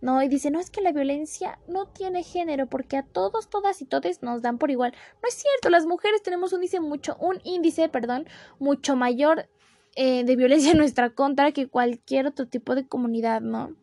No, 0.00 0.20
y 0.22 0.28
dice, 0.28 0.50
no 0.50 0.58
es 0.58 0.70
que 0.70 0.80
la 0.80 0.92
violencia 0.92 1.58
no 1.68 1.86
tiene 1.86 2.24
género, 2.24 2.66
porque 2.66 2.96
a 2.96 3.02
todos, 3.04 3.48
todas 3.48 3.82
y 3.82 3.84
todes 3.84 4.22
nos 4.22 4.42
dan 4.42 4.58
por 4.58 4.70
igual. 4.70 4.92
No 5.22 5.28
es 5.28 5.34
cierto, 5.34 5.70
las 5.70 5.86
mujeres 5.86 6.22
tenemos 6.22 6.52
un 6.52 6.60
índice 6.60 6.80
mucho, 6.80 7.16
un 7.20 7.40
índice, 7.44 7.88
perdón, 7.88 8.26
mucho 8.58 8.96
mayor 8.96 9.48
eh, 9.96 10.24
de 10.24 10.36
violencia 10.36 10.70
en 10.72 10.78
nuestra 10.78 11.10
contra 11.10 11.52
que 11.52 11.68
cualquier 11.68 12.26
otro 12.26 12.46
tipo 12.46 12.74
de 12.74 12.86
comunidad, 12.86 13.40
¿no? 13.40 13.74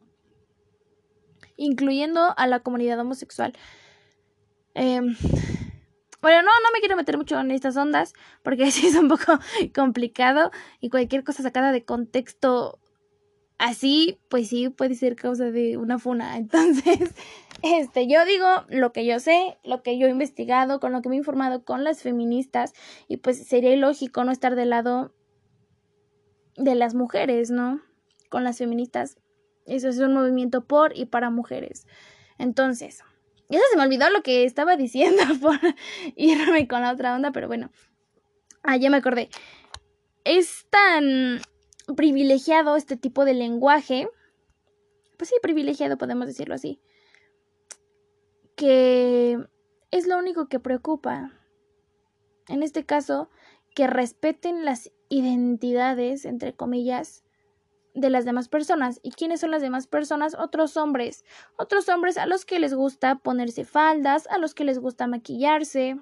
Incluyendo 1.57 2.33
a 2.37 2.47
la 2.47 2.59
comunidad 2.59 2.99
homosexual. 2.99 3.53
Em, 4.73 5.15
bueno, 6.21 6.41
no, 6.41 6.49
no 6.49 6.71
me 6.73 6.79
quiero 6.79 6.97
meter 6.97 7.17
mucho 7.17 7.39
en 7.39 7.51
estas 7.51 7.77
ondas 7.77 8.13
porque 8.43 8.63
así 8.65 8.87
es 8.87 8.95
un 8.95 9.07
poco 9.07 9.39
complicado 9.73 10.51
y 10.81 10.89
cualquier 10.89 11.23
cosa 11.23 11.43
sacada 11.43 11.71
de 11.71 11.85
contexto 11.85 12.79
así, 13.57 14.19
pues 14.29 14.49
sí 14.49 14.69
puede 14.69 14.95
ser 14.95 15.15
causa 15.15 15.51
de 15.51 15.77
una 15.77 15.99
funa. 15.99 16.37
Entonces, 16.37 17.13
este, 17.61 18.07
yo 18.07 18.25
digo 18.25 18.47
lo 18.69 18.91
que 18.91 19.05
yo 19.05 19.19
sé, 19.19 19.57
lo 19.63 19.81
que 19.81 19.97
yo 19.97 20.07
he 20.07 20.09
investigado, 20.11 20.79
con 20.79 20.91
lo 20.91 21.01
que 21.01 21.09
me 21.09 21.15
he 21.15 21.19
informado 21.19 21.63
con 21.63 21.83
las 21.83 22.01
feministas 22.01 22.73
y 23.07 23.17
pues 23.17 23.47
sería 23.47 23.73
ilógico 23.73 24.23
no 24.23 24.31
estar 24.31 24.55
del 24.55 24.69
lado 24.69 25.13
de 26.57 26.75
las 26.75 26.95
mujeres, 26.95 27.51
¿no? 27.51 27.81
Con 28.29 28.43
las 28.43 28.57
feministas. 28.57 29.17
Eso 29.65 29.89
es 29.89 29.99
un 29.99 30.13
movimiento 30.13 30.65
por 30.65 30.95
y 30.97 31.05
para 31.05 31.29
mujeres. 31.29 31.87
Entonces, 32.37 33.03
ya 33.49 33.59
se 33.71 33.77
me 33.77 33.83
olvidó 33.83 34.09
lo 34.09 34.21
que 34.23 34.43
estaba 34.43 34.75
diciendo 34.77 35.23
por 35.41 35.59
irme 36.15 36.67
con 36.67 36.81
la 36.81 36.91
otra 36.91 37.15
onda, 37.15 37.31
pero 37.31 37.47
bueno. 37.47 37.71
Ah, 38.63 38.77
ya 38.77 38.89
me 38.89 38.97
acordé. 38.97 39.29
Es 40.23 40.65
tan 40.69 41.39
privilegiado 41.95 42.75
este 42.75 42.97
tipo 42.97 43.25
de 43.25 43.35
lenguaje. 43.35 44.09
Pues 45.17 45.29
sí, 45.29 45.35
privilegiado, 45.41 45.97
podemos 45.97 46.27
decirlo 46.27 46.55
así. 46.55 46.81
Que 48.55 49.37
es 49.91 50.07
lo 50.07 50.17
único 50.17 50.47
que 50.47 50.59
preocupa. 50.59 51.31
En 52.47 52.63
este 52.63 52.85
caso, 52.85 53.29
que 53.75 53.85
respeten 53.85 54.65
las 54.65 54.91
identidades, 55.09 56.25
entre 56.25 56.55
comillas, 56.55 57.23
de 57.93 58.09
las 58.09 58.25
demás 58.25 58.49
personas. 58.49 58.99
¿Y 59.03 59.11
quiénes 59.11 59.41
son 59.41 59.51
las 59.51 59.61
demás 59.61 59.85
personas? 59.85 60.35
Otros 60.35 60.77
hombres. 60.77 61.23
Otros 61.57 61.88
hombres 61.89 62.17
a 62.17 62.25
los 62.25 62.45
que 62.45 62.59
les 62.59 62.73
gusta 62.73 63.19
ponerse 63.19 63.65
faldas, 63.65 64.27
a 64.27 64.38
los 64.38 64.55
que 64.55 64.63
les 64.63 64.79
gusta 64.79 65.07
maquillarse, 65.07 65.99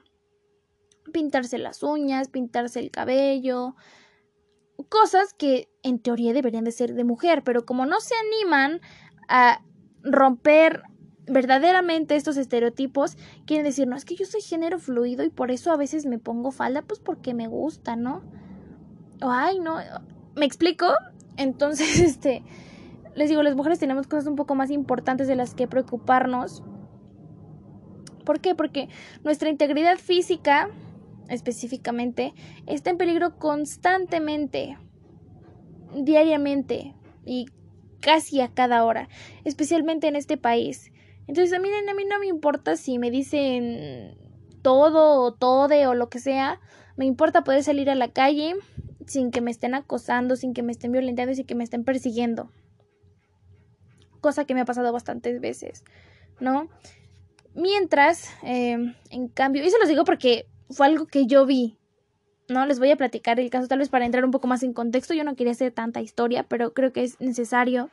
pintarse 1.12 1.57
las 1.57 1.83
uñas, 1.83 2.29
pintarse 2.29 2.79
el 2.79 2.91
cabello. 2.91 3.75
Cosas 4.89 5.33
que 5.33 5.67
en 5.81 5.99
teoría 5.99 6.33
deberían 6.33 6.63
de 6.63 6.71
ser 6.71 6.93
de 6.93 7.03
mujer, 7.03 7.43
pero 7.43 7.65
como 7.65 7.86
no 7.86 7.99
se 7.99 8.13
animan 8.15 8.81
a 9.27 9.63
romper 10.03 10.83
verdaderamente 11.27 12.15
estos 12.15 12.38
estereotipos 12.38 13.17
quieren 13.45 13.65
decir, 13.65 13.88
no, 13.88 13.95
es 13.95 14.05
que 14.05 14.15
yo 14.15 14.25
soy 14.25 14.41
género 14.41 14.79
fluido 14.79 15.23
y 15.23 15.29
por 15.29 15.51
eso 15.51 15.71
a 15.71 15.77
veces 15.77 16.05
me 16.05 16.19
pongo 16.19 16.51
falda, 16.51 16.81
pues 16.81 16.99
porque 16.99 17.33
me 17.33 17.47
gusta, 17.47 17.95
¿no? 17.95 18.21
ay, 19.21 19.59
no, 19.59 19.77
¿me 20.36 20.45
explico? 20.45 20.88
Entonces, 21.38 21.99
este, 21.99 22.43
les 23.15 23.29
digo, 23.29 23.43
las 23.43 23.55
mujeres 23.55 23.79
tenemos 23.79 24.07
cosas 24.07 24.27
un 24.27 24.36
poco 24.36 24.55
más 24.55 24.71
importantes 24.71 25.27
de 25.27 25.36
las 25.36 25.53
que 25.55 25.67
preocuparnos. 25.67 26.63
¿Por 28.25 28.39
qué? 28.39 28.55
Porque 28.55 28.89
nuestra 29.23 29.49
integridad 29.49 29.97
física, 29.97 30.69
específicamente, 31.27 32.33
está 32.67 32.89
en 32.89 32.97
peligro 32.97 33.38
constantemente, 33.38 34.77
diariamente 35.93 36.95
y 37.25 37.47
casi 37.99 38.41
a 38.41 38.49
cada 38.49 38.83
hora, 38.86 39.09
especialmente 39.43 40.07
en 40.07 40.15
este 40.15 40.38
país. 40.38 40.91
Entonces, 41.27 41.53
a 41.53 41.59
mí, 41.59 41.69
a 41.69 41.93
mí 41.93 42.05
no 42.05 42.19
me 42.19 42.27
importa 42.27 42.75
si 42.75 42.99
me 42.99 43.12
dicen 43.12 44.17
todo 44.62 45.21
o 45.21 45.33
tode 45.33 45.88
o 45.88 45.93
lo 45.93 46.09
que 46.09 46.19
sea, 46.19 46.59
me 46.95 47.05
importa 47.05 47.43
poder 47.43 47.63
salir 47.63 47.89
a 47.89 47.95
la 47.95 48.09
calle 48.09 48.55
sin 49.07 49.31
que 49.31 49.41
me 49.41 49.51
estén 49.51 49.75
acosando, 49.75 50.36
sin 50.36 50.53
que 50.53 50.63
me 50.63 50.71
estén 50.71 50.91
violentando 50.91 51.31
y 51.31 51.36
sin 51.36 51.45
que 51.45 51.55
me 51.55 51.63
estén 51.63 51.83
persiguiendo. 51.83 52.51
Cosa 54.21 54.45
que 54.45 54.53
me 54.53 54.62
ha 54.62 54.65
pasado 54.65 54.91
bastantes 54.93 55.41
veces, 55.41 55.83
¿no? 56.39 56.69
Mientras, 57.55 58.29
em, 58.41 58.95
en 59.09 59.27
cambio, 59.27 59.63
y 59.63 59.69
se 59.69 59.79
los 59.79 59.88
digo 59.88 60.05
porque 60.05 60.47
fue 60.69 60.88
algo 60.88 61.05
que 61.05 61.27
yo 61.27 61.45
vi, 61.45 61.77
¿no? 62.47 62.65
Les 62.65 62.79
voy 62.79 62.91
a 62.91 62.95
platicar 62.95 63.39
el 63.39 63.49
caso 63.49 63.67
tal 63.67 63.79
vez 63.79 63.89
para 63.89 64.05
entrar 64.05 64.25
un 64.25 64.31
poco 64.31 64.47
más 64.47 64.63
en 64.63 64.73
contexto. 64.73 65.13
Yo 65.13 65.23
no 65.23 65.36
quería 65.36 65.51
hacer 65.51 65.71
tanta 65.71 66.01
historia, 66.01 66.43
pero 66.43 66.73
creo 66.73 66.93
que 66.93 67.03
es 67.03 67.19
necesario. 67.19 67.89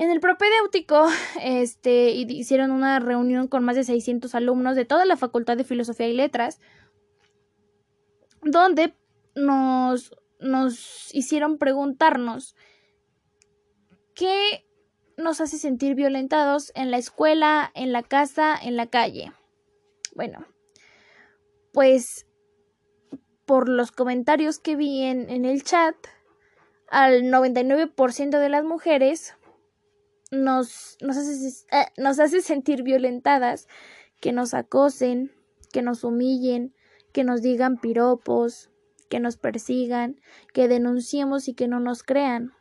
En 0.00 0.10
el 0.10 0.18
propedéutico, 0.18 1.06
este, 1.42 2.08
hicieron 2.12 2.70
una 2.70 3.00
reunión 3.00 3.48
con 3.48 3.62
más 3.64 3.76
de 3.76 3.84
600 3.84 4.34
alumnos 4.34 4.74
de 4.74 4.86
toda 4.86 5.04
la 5.04 5.18
Facultad 5.18 5.58
de 5.58 5.64
Filosofía 5.64 6.08
y 6.08 6.14
Letras, 6.14 6.58
donde 8.40 8.94
nos, 9.34 10.16
nos 10.40 11.14
hicieron 11.14 11.58
preguntarnos 11.58 12.56
qué 14.14 14.66
nos 15.18 15.42
hace 15.42 15.58
sentir 15.58 15.94
violentados 15.94 16.72
en 16.74 16.90
la 16.90 16.96
escuela, 16.96 17.70
en 17.74 17.92
la 17.92 18.02
casa, 18.02 18.56
en 18.56 18.76
la 18.76 18.86
calle. 18.86 19.32
Bueno, 20.14 20.46
pues 21.74 22.26
por 23.44 23.68
los 23.68 23.92
comentarios 23.92 24.60
que 24.60 24.76
vi 24.76 25.02
en, 25.02 25.28
en 25.28 25.44
el 25.44 25.62
chat, 25.62 25.94
al 26.88 27.24
99% 27.24 28.38
de 28.38 28.48
las 28.48 28.64
mujeres 28.64 29.34
nos, 30.30 30.96
nos, 31.00 31.16
hace, 31.16 31.66
eh, 31.72 31.86
nos 31.96 32.18
hace 32.20 32.40
sentir 32.40 32.82
violentadas, 32.82 33.68
que 34.20 34.32
nos 34.32 34.54
acosen, 34.54 35.32
que 35.72 35.82
nos 35.82 36.04
humillen, 36.04 36.74
que 37.12 37.24
nos 37.24 37.42
digan 37.42 37.78
piropos, 37.78 38.70
que 39.08 39.20
nos 39.20 39.36
persigan, 39.36 40.20
que 40.52 40.68
denunciemos 40.68 41.48
y 41.48 41.54
que 41.54 41.68
no 41.68 41.80
nos 41.80 42.02
crean. 42.02 42.52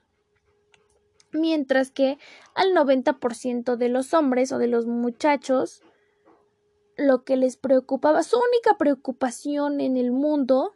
Mientras 1.31 1.91
que 1.91 2.17
al 2.55 2.73
90% 2.73 3.75
de 3.75 3.89
los 3.89 4.13
hombres 4.13 4.51
o 4.51 4.57
de 4.57 4.67
los 4.67 4.87
muchachos 4.87 5.83
lo 6.97 7.23
que 7.23 7.37
les 7.37 7.55
preocupaba, 7.55 8.23
su 8.23 8.37
única 8.37 8.77
preocupación 8.77 9.79
en 9.79 9.95
el 9.95 10.11
mundo 10.11 10.73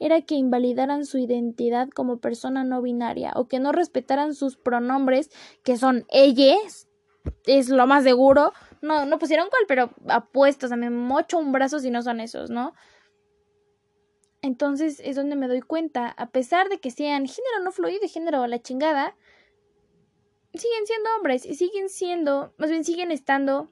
era 0.00 0.22
que 0.22 0.34
invalidaran 0.34 1.04
su 1.04 1.18
identidad 1.18 1.88
como 1.90 2.18
persona 2.18 2.64
no 2.64 2.82
binaria 2.82 3.32
o 3.36 3.46
que 3.46 3.60
no 3.60 3.70
respetaran 3.70 4.34
sus 4.34 4.56
pronombres, 4.56 5.30
que 5.62 5.76
son 5.76 6.06
ellas, 6.10 6.88
es 7.46 7.68
lo 7.68 7.86
más 7.86 8.02
seguro. 8.02 8.52
No, 8.80 9.04
no 9.04 9.18
pusieron 9.18 9.48
cuál, 9.50 9.64
pero 9.68 9.90
apuestos, 10.08 10.72
a 10.72 10.76
me 10.76 10.88
mocho 10.88 11.38
un 11.38 11.52
brazo 11.52 11.78
si 11.78 11.90
no 11.90 12.02
son 12.02 12.20
esos, 12.20 12.50
¿no? 12.50 12.72
Entonces 14.42 15.02
es 15.04 15.16
donde 15.16 15.36
me 15.36 15.48
doy 15.48 15.60
cuenta, 15.60 16.08
a 16.08 16.30
pesar 16.30 16.70
de 16.70 16.78
que 16.78 16.90
sean 16.90 17.26
género 17.26 17.62
no 17.62 17.72
fluido 17.72 18.04
y 18.04 18.08
género 18.08 18.42
a 18.42 18.48
la 18.48 18.62
chingada, 18.62 19.14
siguen 20.54 20.86
siendo 20.86 21.10
hombres 21.16 21.44
y 21.44 21.54
siguen 21.54 21.90
siendo, 21.90 22.54
más 22.56 22.70
bien 22.70 22.84
siguen 22.84 23.10
estando 23.10 23.68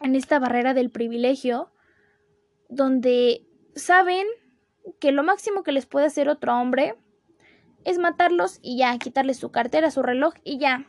en 0.00 0.16
esta 0.16 0.38
barrera 0.38 0.72
del 0.72 0.90
privilegio, 0.90 1.70
donde 2.70 3.46
saben 3.74 4.26
que 5.00 5.12
lo 5.12 5.22
máximo 5.22 5.62
que 5.62 5.72
les 5.72 5.86
puede 5.86 6.06
hacer 6.06 6.28
otro 6.28 6.58
hombre 6.58 6.96
es 7.84 7.98
matarlos 7.98 8.58
y 8.62 8.78
ya, 8.78 8.96
quitarles 8.98 9.38
su 9.38 9.50
cartera, 9.50 9.90
su 9.90 10.02
reloj 10.02 10.34
y 10.42 10.58
ya. 10.58 10.86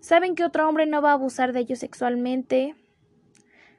Saben 0.00 0.34
que 0.34 0.44
otro 0.44 0.68
hombre 0.68 0.86
no 0.86 1.02
va 1.02 1.10
a 1.10 1.14
abusar 1.14 1.52
de 1.52 1.60
ellos 1.60 1.80
sexualmente. 1.80 2.76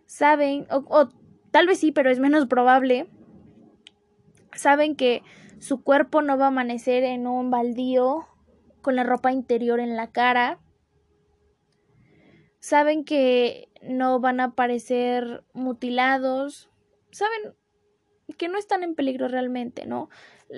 Saben, 0.06 0.68
o, 0.70 1.10
tal 1.52 1.68
vez 1.68 1.80
sí, 1.80 1.92
pero 1.92 2.10
es 2.10 2.20
menos 2.20 2.48
probable. 2.48 3.08
Saben 4.54 4.96
que 4.96 5.24
su 5.60 5.82
cuerpo 5.84 6.22
no 6.22 6.38
va 6.38 6.46
a 6.46 6.50
amanecer 6.50 7.04
en 7.04 7.28
un 7.28 7.52
baldío 7.52 8.28
con 8.82 8.96
la 8.96 9.04
ropa 9.04 9.32
interior 9.32 9.80
en 9.80 9.96
la 9.96 10.12
cara. 10.12 10.60
Saben 12.60 13.06
que 13.06 13.70
no 13.82 14.20
van 14.20 14.42
a 14.42 14.46
aparecer 14.46 15.46
mutilados. 15.54 16.70
Saben 17.12 17.56
que 18.38 18.48
no 18.48 18.58
están 18.58 18.84
en 18.84 18.96
peligro 18.96 19.28
realmente, 19.28 19.86
¿no? 19.86 20.10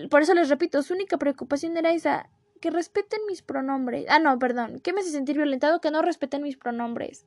Por 0.10 0.22
eso 0.22 0.34
les 0.34 0.50
repito, 0.50 0.82
su 0.84 0.94
única 0.94 1.18
preocupación 1.18 1.78
era 1.78 1.92
esa, 1.92 2.30
que 2.62 2.70
respeten 2.70 3.20
mis 3.28 3.42
pronombres. 3.42 4.06
Ah, 4.08 4.20
no, 4.20 4.38
perdón, 4.40 4.80
que 4.80 4.94
me 4.94 5.02
hace 5.02 5.12
sentir 5.12 5.36
violentado 5.36 5.82
que 5.82 5.92
no 5.92 6.02
respeten 6.02 6.44
mis 6.44 6.58
pronombres. 6.58 7.26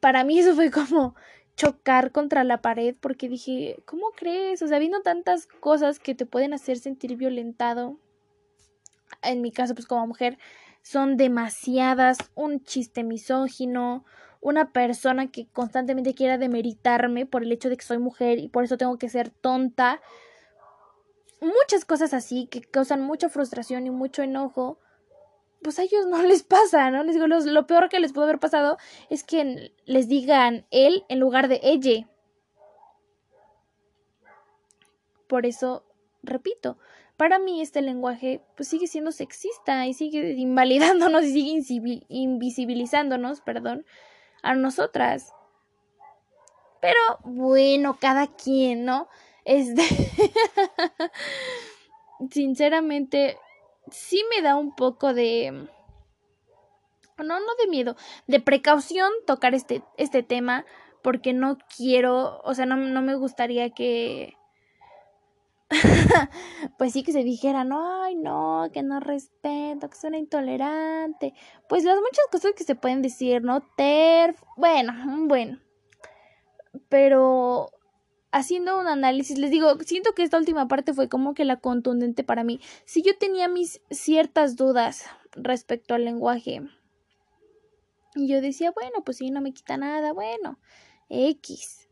Para 0.00 0.22
mí 0.24 0.38
eso 0.38 0.54
fue 0.54 0.70
como 0.70 1.14
chocar 1.56 2.12
contra 2.12 2.44
la 2.44 2.62
pared 2.62 2.96
porque 3.00 3.28
dije, 3.28 3.82
¿cómo 3.84 4.10
crees? 4.16 4.62
O 4.62 4.68
sea, 4.68 4.78
viendo 4.78 5.02
tantas 5.02 5.46
cosas 5.46 5.98
que 5.98 6.14
te 6.14 6.24
pueden 6.24 6.54
hacer 6.54 6.78
sentir 6.78 7.16
violentado, 7.16 7.98
en 9.22 9.42
mi 9.42 9.52
caso, 9.52 9.74
pues 9.74 9.86
como 9.86 10.06
mujer, 10.06 10.38
son 10.82 11.16
demasiadas, 11.16 12.18
un 12.34 12.62
chiste 12.62 13.04
misógino, 13.04 14.04
una 14.42 14.72
persona 14.72 15.30
que 15.30 15.46
constantemente 15.46 16.14
quiera 16.14 16.36
demeritarme 16.36 17.26
por 17.26 17.44
el 17.44 17.52
hecho 17.52 17.70
de 17.70 17.76
que 17.76 17.84
soy 17.84 17.98
mujer 17.98 18.40
y 18.40 18.48
por 18.48 18.64
eso 18.64 18.76
tengo 18.76 18.98
que 18.98 19.08
ser 19.08 19.30
tonta. 19.30 20.02
Muchas 21.40 21.84
cosas 21.84 22.12
así 22.12 22.48
que 22.48 22.60
causan 22.60 23.02
mucha 23.02 23.28
frustración 23.28 23.86
y 23.86 23.90
mucho 23.90 24.20
enojo. 24.22 24.80
Pues 25.62 25.78
a 25.78 25.84
ellos 25.84 26.06
no 26.08 26.20
les 26.24 26.42
pasa, 26.42 26.90
¿no? 26.90 27.04
Les 27.04 27.14
digo, 27.14 27.28
lo 27.28 27.66
peor 27.68 27.88
que 27.88 28.00
les 28.00 28.12
pudo 28.12 28.24
haber 28.24 28.40
pasado 28.40 28.78
es 29.10 29.22
que 29.22 29.72
les 29.84 30.08
digan 30.08 30.66
él 30.72 31.04
en 31.08 31.20
lugar 31.20 31.46
de 31.46 31.60
ella. 31.62 32.08
Por 35.28 35.46
eso, 35.46 35.84
repito, 36.24 36.78
para 37.16 37.38
mí 37.38 37.62
este 37.62 37.80
lenguaje 37.80 38.42
pues 38.56 38.68
sigue 38.68 38.88
siendo 38.88 39.12
sexista 39.12 39.86
y 39.86 39.94
sigue 39.94 40.32
invalidándonos 40.32 41.22
y 41.26 41.62
sigue 41.62 42.04
invisibilizándonos, 42.08 43.40
perdón, 43.40 43.86
a 44.42 44.54
nosotras. 44.54 45.32
Pero 46.80 46.98
bueno, 47.24 47.96
cada 48.00 48.26
quien, 48.26 48.84
¿no? 48.84 49.08
Este. 49.44 49.82
Sinceramente, 52.30 53.38
sí 53.90 54.22
me 54.34 54.42
da 54.42 54.56
un 54.56 54.74
poco 54.74 55.14
de. 55.14 55.68
No, 57.18 57.38
no 57.38 57.54
de 57.60 57.68
miedo, 57.68 57.94
de 58.26 58.40
precaución 58.40 59.12
tocar 59.26 59.54
este, 59.54 59.82
este 59.96 60.24
tema, 60.24 60.66
porque 61.02 61.32
no 61.32 61.56
quiero, 61.76 62.40
o 62.42 62.54
sea, 62.54 62.66
no, 62.66 62.76
no 62.76 63.00
me 63.00 63.14
gustaría 63.14 63.70
que 63.70 64.36
pues 66.78 66.92
sí 66.92 67.02
que 67.02 67.12
se 67.12 67.24
dijera, 67.24 67.64
no, 67.64 68.02
ay, 68.02 68.14
no, 68.14 68.68
que 68.72 68.82
no 68.82 69.00
respeto, 69.00 69.88
que 69.88 69.96
suena 69.96 70.18
intolerante. 70.18 71.34
Pues 71.68 71.84
las 71.84 71.96
muchas 71.96 72.26
cosas 72.30 72.52
que 72.56 72.64
se 72.64 72.74
pueden 72.74 73.02
decir, 73.02 73.42
¿no? 73.42 73.60
TERF, 73.76 74.42
bueno, 74.56 74.92
bueno. 75.28 75.60
Pero 76.88 77.70
haciendo 78.30 78.78
un 78.78 78.88
análisis, 78.88 79.38
les 79.38 79.50
digo, 79.50 79.78
siento 79.80 80.12
que 80.14 80.22
esta 80.22 80.38
última 80.38 80.68
parte 80.68 80.94
fue 80.94 81.08
como 81.08 81.34
que 81.34 81.44
la 81.44 81.58
contundente 81.58 82.24
para 82.24 82.44
mí. 82.44 82.60
Si 82.84 83.02
yo 83.02 83.16
tenía 83.18 83.48
mis 83.48 83.80
ciertas 83.90 84.56
dudas 84.56 85.04
respecto 85.32 85.94
al 85.94 86.04
lenguaje, 86.04 86.62
y 88.14 88.28
yo 88.28 88.40
decía, 88.40 88.72
bueno, 88.72 89.02
pues 89.04 89.18
si 89.18 89.30
no 89.30 89.40
me 89.40 89.52
quita 89.52 89.76
nada, 89.76 90.12
bueno, 90.12 90.58
X. 91.08 91.88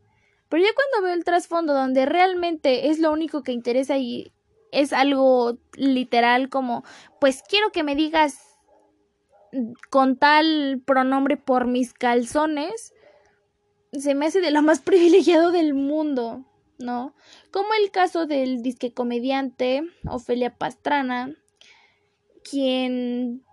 Pero 0.51 0.63
ya 0.65 0.69
cuando 0.75 1.07
veo 1.07 1.15
el 1.15 1.23
trasfondo 1.23 1.73
donde 1.73 2.05
realmente 2.05 2.89
es 2.89 2.99
lo 2.99 3.13
único 3.13 3.41
que 3.41 3.53
interesa 3.53 3.97
y 3.97 4.33
es 4.73 4.91
algo 4.91 5.57
literal 5.77 6.49
como, 6.49 6.83
pues 7.21 7.41
quiero 7.47 7.71
que 7.71 7.83
me 7.83 7.95
digas 7.95 8.59
con 9.89 10.17
tal 10.17 10.81
pronombre 10.85 11.37
por 11.37 11.67
mis 11.67 11.93
calzones, 11.93 12.93
se 13.93 14.13
me 14.13 14.25
hace 14.25 14.41
de 14.41 14.51
lo 14.51 14.61
más 14.61 14.81
privilegiado 14.81 15.53
del 15.53 15.73
mundo, 15.73 16.43
¿no? 16.79 17.15
Como 17.51 17.69
el 17.81 17.89
caso 17.89 18.25
del 18.25 18.61
disque 18.61 18.93
comediante 18.93 19.83
Ofelia 20.05 20.57
Pastrana, 20.57 21.33
quien 22.43 23.45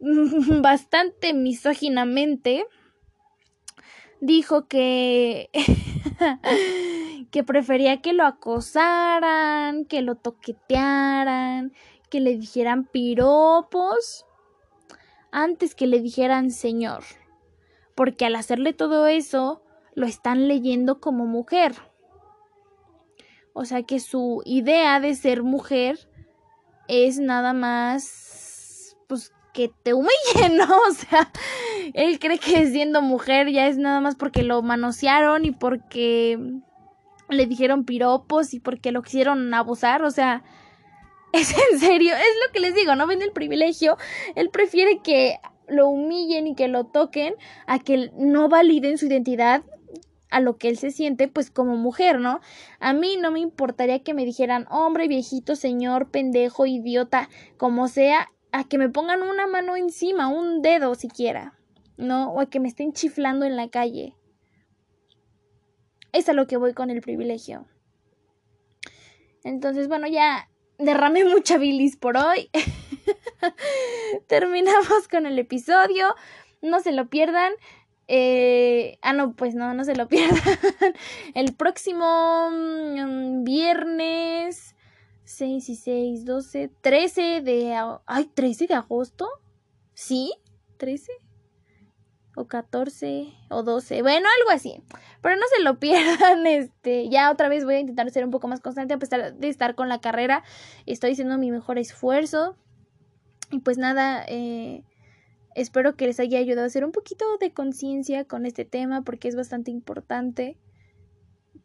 bastante 0.00 1.32
misóginamente 1.32 2.66
dijo 4.20 4.66
que 4.66 5.48
que 7.30 7.44
prefería 7.44 8.00
que 8.00 8.12
lo 8.12 8.24
acosaran, 8.24 9.84
que 9.84 10.02
lo 10.02 10.14
toquetearan, 10.16 11.72
que 12.08 12.20
le 12.20 12.36
dijeran 12.36 12.84
piropos 12.84 14.26
antes 15.32 15.74
que 15.74 15.86
le 15.86 16.00
dijeran 16.00 16.50
señor, 16.50 17.04
porque 17.94 18.26
al 18.26 18.34
hacerle 18.34 18.72
todo 18.72 19.06
eso 19.06 19.62
lo 19.94 20.06
están 20.06 20.48
leyendo 20.48 21.00
como 21.00 21.26
mujer. 21.26 21.74
O 23.52 23.64
sea 23.64 23.82
que 23.82 24.00
su 24.00 24.42
idea 24.44 25.00
de 25.00 25.14
ser 25.14 25.42
mujer 25.42 25.98
es 26.88 27.18
nada 27.18 27.52
más 27.52 28.29
que 29.52 29.70
te 29.82 29.94
humillen, 29.94 30.56
¿no? 30.56 30.64
O 30.88 30.92
sea, 30.92 31.30
él 31.94 32.18
cree 32.18 32.38
que 32.38 32.66
siendo 32.66 33.02
mujer 33.02 33.50
ya 33.50 33.66
es 33.66 33.78
nada 33.78 34.00
más 34.00 34.16
porque 34.16 34.42
lo 34.42 34.62
manosearon 34.62 35.44
y 35.44 35.52
porque 35.52 36.38
le 37.28 37.46
dijeron 37.46 37.84
piropos 37.84 38.54
y 38.54 38.60
porque 38.60 38.92
lo 38.92 39.02
quisieron 39.02 39.52
abusar, 39.54 40.02
o 40.02 40.10
sea, 40.10 40.42
es 41.32 41.54
en 41.72 41.78
serio, 41.78 42.14
es 42.14 42.46
lo 42.46 42.52
que 42.52 42.60
les 42.60 42.74
digo, 42.74 42.94
no 42.96 43.06
ven 43.06 43.22
el 43.22 43.32
privilegio, 43.32 43.96
él 44.34 44.50
prefiere 44.50 45.00
que 45.02 45.38
lo 45.68 45.88
humillen 45.88 46.48
y 46.48 46.54
que 46.54 46.68
lo 46.68 46.84
toquen 46.84 47.34
a 47.66 47.78
que 47.78 48.10
no 48.16 48.48
validen 48.48 48.98
su 48.98 49.06
identidad 49.06 49.62
a 50.30 50.40
lo 50.40 50.56
que 50.58 50.68
él 50.68 50.78
se 50.78 50.90
siente 50.90 51.28
pues 51.28 51.50
como 51.50 51.76
mujer, 51.76 52.20
¿no? 52.20 52.40
A 52.78 52.92
mí 52.92 53.16
no 53.16 53.30
me 53.30 53.40
importaría 53.40 54.02
que 54.02 54.14
me 54.14 54.24
dijeran 54.24 54.66
hombre, 54.70 55.08
viejito, 55.08 55.56
señor, 55.56 56.10
pendejo, 56.10 56.66
idiota, 56.66 57.28
como 57.56 57.88
sea, 57.88 58.30
a 58.52 58.64
que 58.64 58.78
me 58.78 58.88
pongan 58.88 59.22
una 59.22 59.46
mano 59.46 59.76
encima, 59.76 60.28
un 60.28 60.62
dedo 60.62 60.94
siquiera, 60.94 61.58
¿no? 61.96 62.30
O 62.30 62.40
a 62.40 62.46
que 62.46 62.60
me 62.60 62.68
estén 62.68 62.92
chiflando 62.92 63.46
en 63.46 63.56
la 63.56 63.68
calle. 63.68 64.14
Es 66.12 66.28
a 66.28 66.32
lo 66.32 66.46
que 66.46 66.56
voy 66.56 66.74
con 66.74 66.90
el 66.90 67.00
privilegio. 67.00 67.66
Entonces, 69.44 69.88
bueno, 69.88 70.06
ya 70.06 70.48
derramé 70.78 71.24
mucha 71.34 71.58
bilis 71.58 71.96
por 71.96 72.16
hoy. 72.16 72.50
Terminamos 74.26 75.08
con 75.08 75.26
el 75.26 75.38
episodio. 75.38 76.14
No 76.62 76.80
se 76.80 76.92
lo 76.92 77.08
pierdan. 77.08 77.52
Eh, 78.08 78.98
ah, 79.02 79.12
no, 79.12 79.34
pues 79.34 79.54
no, 79.54 79.72
no 79.72 79.84
se 79.84 79.94
lo 79.94 80.08
pierdan. 80.08 80.40
el 81.34 81.54
próximo 81.54 82.50
mm, 82.50 83.44
viernes 83.44 84.74
6 85.30 85.68
y 85.68 85.76
6, 85.76 86.24
12, 86.24 86.70
13 86.80 87.40
de... 87.40 87.74
Ay, 88.06 88.24
13 88.34 88.66
de 88.66 88.74
agosto. 88.74 89.28
¿Sí? 89.94 90.32
¿13? 90.78 91.06
O 92.34 92.46
14 92.46 93.32
o 93.48 93.62
12. 93.62 94.02
Bueno, 94.02 94.26
algo 94.40 94.50
así. 94.50 94.82
Pero 95.22 95.36
no 95.36 95.42
se 95.54 95.62
lo 95.62 95.78
pierdan, 95.80 96.46
este, 96.46 97.08
ya 97.08 97.30
otra 97.30 97.48
vez 97.48 97.64
voy 97.64 97.76
a 97.76 97.80
intentar 97.80 98.10
ser 98.10 98.24
un 98.24 98.30
poco 98.30 98.48
más 98.48 98.60
constante 98.60 98.94
a 98.94 98.98
pesar 98.98 99.34
de 99.34 99.48
estar 99.48 99.74
con 99.74 99.88
la 99.88 100.00
carrera. 100.00 100.42
Estoy 100.86 101.12
haciendo 101.12 101.38
mi 101.38 101.50
mejor 101.50 101.78
esfuerzo. 101.78 102.56
Y 103.52 103.60
pues 103.60 103.78
nada, 103.78 104.24
eh, 104.26 104.82
espero 105.54 105.96
que 105.96 106.06
les 106.06 106.18
haya 106.18 106.38
ayudado 106.38 106.64
a 106.64 106.66
hacer 106.66 106.84
un 106.84 106.92
poquito 106.92 107.24
de 107.38 107.52
conciencia 107.52 108.24
con 108.24 108.46
este 108.46 108.64
tema 108.64 109.02
porque 109.02 109.28
es 109.28 109.36
bastante 109.36 109.70
importante. 109.70 110.56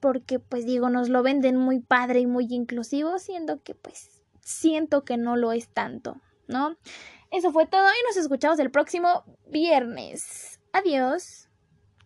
Porque 0.06 0.38
pues 0.38 0.68
digo, 0.68 0.91
nos 0.91 1.10
lo 1.10 1.24
venden 1.24 1.58
muy 1.58 1.80
padre 1.80 2.20
y 2.20 2.28
muy 2.28 2.45
inclusivo, 2.51 3.18
siendo 3.18 3.64
que 3.64 3.74
pues 3.74 4.22
siento 4.39 5.03
que 5.03 5.18
no 5.18 5.36
lo 5.36 5.51
es 5.51 5.68
tanto, 5.70 6.22
¿no? 6.47 6.78
Eso 7.32 7.51
fue 7.51 7.66
todo 7.66 7.88
y 7.88 8.08
nos 8.08 8.16
escuchamos 8.16 8.60
el 8.60 8.70
próximo 8.70 9.24
viernes. 9.47 10.60
Adiós. 10.74 11.45